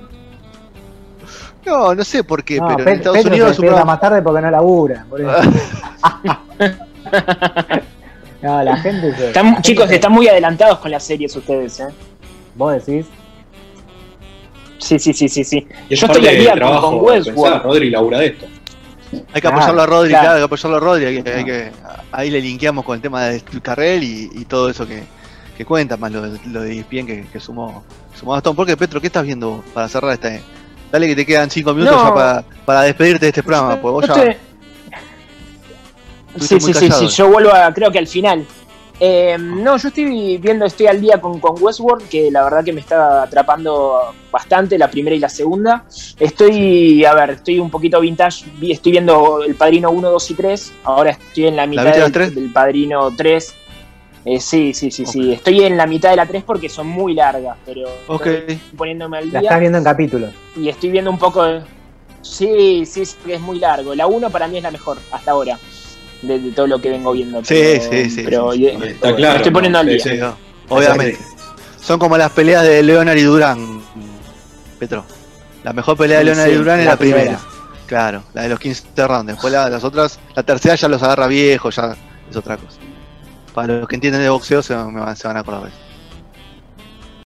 No, 1.64 1.94
no 1.96 2.04
sé 2.04 2.22
por 2.22 2.44
qué, 2.44 2.58
No, 2.58 2.68
pero 2.68 2.84
Pe- 2.84 2.90
en 2.92 2.96
Estados 2.98 3.16
Petro 3.18 3.32
Unidos 3.32 3.56
se 3.56 3.62
programa. 3.62 3.84
más 3.92 4.00
tarde 4.00 4.22
porque 4.22 4.40
no 4.40 4.50
labura. 4.52 5.04
por 5.10 5.20
eso. 5.20 5.30
no, 8.42 8.62
la 8.62 8.76
gente 8.76 9.14
se. 9.16 9.26
Están- 9.28 9.52
la 9.54 9.62
chicos, 9.62 9.82
gente- 9.84 9.94
están 9.96 10.12
muy 10.12 10.28
adelantados 10.28 10.78
con 10.78 10.90
las 10.90 11.02
series 11.04 11.34
ustedes, 11.34 11.80
¿eh? 11.80 11.88
Vos 12.54 12.72
decís. 12.86 13.06
Sí, 14.78 14.98
sí, 14.98 15.12
sí, 15.12 15.28
sí, 15.28 15.42
sí. 15.42 15.66
Yo 15.90 16.06
estoy 16.06 16.26
al 16.28 16.36
día 16.38 16.50
con- 16.50 16.58
trabajo 16.60 16.90
con 16.98 17.00
Westworld. 17.04 17.62
Rodri 17.62 17.90
labura 17.90 18.18
de 18.18 18.26
esto. 18.26 18.46
Hay 19.12 19.18
que 19.34 19.40
Claro, 19.40 19.56
apoyarlo 19.56 19.82
a 19.82 19.86
Rodri, 19.86 20.08
claro. 20.10 20.22
claro, 20.24 20.34
hay 20.34 20.40
que 20.40 20.44
apoyarlo 20.44 20.76
a 20.76 20.80
Rodri, 20.80 21.04
hay 21.06 21.22
que, 21.22 21.32
hay 21.32 21.44
que- 21.44 21.70
ahí 22.12 22.30
le 22.30 22.40
linkeamos 22.40 22.84
con 22.84 22.96
el 22.96 23.00
tema 23.02 23.24
de 23.24 23.36
y, 24.02 24.30
y 24.34 24.44
todo 24.44 24.68
eso 24.68 24.86
que, 24.86 25.02
que 25.56 25.64
cuenta, 25.64 25.96
más 25.96 26.12
lo, 26.12 26.26
lo 26.26 26.60
de 26.62 26.78
ESPN 26.78 27.06
que, 27.06 27.26
que 27.32 27.40
sumó, 27.40 27.82
sumó 28.18 28.32
Gastón. 28.32 28.54
Porque 28.56 28.76
Petro, 28.76 29.00
¿qué 29.00 29.06
estás 29.08 29.24
viendo 29.24 29.62
para 29.74 29.88
cerrar 29.88 30.12
este? 30.12 30.42
Dale 30.92 31.06
que 31.08 31.16
te 31.16 31.26
quedan 31.26 31.50
cinco 31.50 31.72
minutos 31.74 31.96
No. 31.96 32.08
ya 32.08 32.14
para, 32.14 32.44
para 32.64 32.82
despedirte 32.82 33.26
de 33.26 33.28
este 33.30 33.42
programa, 33.42 33.80
pues 33.80 33.92
vos 33.92 34.06
ya 34.06 34.14
estoy- 34.14 34.36
Sí, 36.38 36.60
sí, 36.60 36.60
sí, 36.60 36.72
callado. 36.80 37.00
sí, 37.00 37.08
yo 37.08 37.28
vuelvo 37.28 37.50
a, 37.54 37.72
creo 37.72 37.90
que 37.90 37.98
al 37.98 38.06
final. 38.06 38.44
Eh, 38.98 39.36
no, 39.38 39.76
yo 39.76 39.88
estoy 39.88 40.38
viendo, 40.38 40.64
estoy 40.64 40.86
al 40.86 41.00
día 41.00 41.20
con, 41.20 41.38
con 41.38 41.62
Westworld, 41.62 42.08
que 42.08 42.30
la 42.30 42.44
verdad 42.44 42.64
que 42.64 42.72
me 42.72 42.80
está 42.80 43.22
atrapando 43.24 44.14
bastante, 44.30 44.78
la 44.78 44.90
primera 44.90 45.14
y 45.16 45.18
la 45.18 45.28
segunda. 45.28 45.84
Estoy, 46.18 47.04
a 47.04 47.12
ver, 47.14 47.30
estoy 47.30 47.58
un 47.58 47.70
poquito 47.70 48.00
vintage, 48.00 48.46
vi- 48.58 48.72
estoy 48.72 48.92
viendo 48.92 49.42
El 49.44 49.54
Padrino 49.54 49.90
1, 49.90 50.10
2 50.10 50.30
y 50.30 50.34
3, 50.34 50.72
ahora 50.84 51.10
estoy 51.10 51.46
en 51.46 51.56
la 51.56 51.66
mitad 51.66 51.84
del, 51.94 52.34
del 52.34 52.52
Padrino 52.52 53.10
3. 53.14 53.54
Eh, 54.28 54.40
sí, 54.40 54.74
sí, 54.74 54.90
sí, 54.90 55.06
sí, 55.06 55.32
estoy 55.32 55.62
en 55.62 55.76
la 55.76 55.86
mitad 55.86 56.10
de 56.10 56.16
la 56.16 56.26
3 56.26 56.42
porque 56.44 56.68
son 56.68 56.88
muy 56.88 57.14
largas, 57.14 57.56
pero 57.64 57.88
Ok. 58.08 58.26
estoy 58.26 58.56
poniéndome 58.76 59.18
al 59.18 59.26
La 59.32 59.38
día 59.38 59.48
estás 59.50 59.60
viendo 59.60 59.78
en 59.78 59.84
capítulos. 59.84 60.34
y 60.56 60.68
estoy 60.68 60.90
viendo 60.90 61.10
un 61.12 61.18
poco 61.18 61.44
de... 61.44 61.62
Sí, 62.22 62.84
sí, 62.86 63.06
sí, 63.06 63.16
es 63.28 63.40
muy 63.40 63.60
largo. 63.60 63.94
La 63.94 64.08
1 64.08 64.28
para 64.30 64.48
mí 64.48 64.56
es 64.56 64.64
la 64.64 64.72
mejor 64.72 64.98
hasta 65.12 65.30
ahora, 65.30 65.56
de, 66.22 66.40
de 66.40 66.50
todo 66.50 66.66
lo 66.66 66.80
que 66.80 66.90
vengo 66.90 67.12
viendo. 67.12 67.38
Sí, 67.44 67.54
pero- 67.54 67.82
sí, 67.92 68.10
sí, 68.10 68.22
Pero 68.24 68.52
sí, 68.52 68.58
sí. 68.58 68.86
Está 68.88 69.14
claro. 69.14 69.32
me 69.34 69.36
estoy 69.36 69.52
poniendo 69.52 69.76
¿no? 69.78 69.80
al 69.82 69.86
día. 69.86 69.98
sí. 70.02 70.10
Sí, 70.10 70.16
no, 70.16 70.36
obviamente. 70.70 71.18
Son 71.80 72.00
como 72.00 72.18
las 72.18 72.32
peleas 72.32 72.64
de 72.64 72.82
Leonard 72.82 73.16
y 73.16 73.22
Durán, 73.22 73.80
Petro. 74.80 75.04
La 75.62 75.72
mejor 75.72 75.96
pelea 75.96 76.18
de 76.18 76.24
Sí, 76.24 76.30
Leonard 76.30 76.50
y 76.50 76.54
Durán 76.56 76.78
es 76.80 76.84
la 76.86 76.90
la 76.92 76.96
primera. 76.98 77.20
primera. 77.22 77.40
Claro, 77.86 78.22
la 78.34 78.42
de 78.42 78.48
los 78.48 78.58
15 78.58 79.06
rounds. 79.06 79.26
Después 79.28 79.52
la- 79.52 79.70
las 79.70 79.84
otras, 79.84 80.18
la 80.34 80.42
tercera 80.42 80.74
ya 80.74 80.88
los 80.88 81.00
agarra 81.00 81.28
viejos, 81.28 81.76
ya 81.76 81.96
es 82.28 82.36
otra 82.36 82.56
cosa. 82.56 82.78
Para 83.56 83.78
los 83.78 83.88
que 83.88 83.94
entienden 83.94 84.20
de 84.20 84.28
boxeo 84.28 84.62
se, 84.62 84.74
van- 84.74 84.94
van 85.26 85.38
a 85.38 85.40
acordar. 85.40 85.72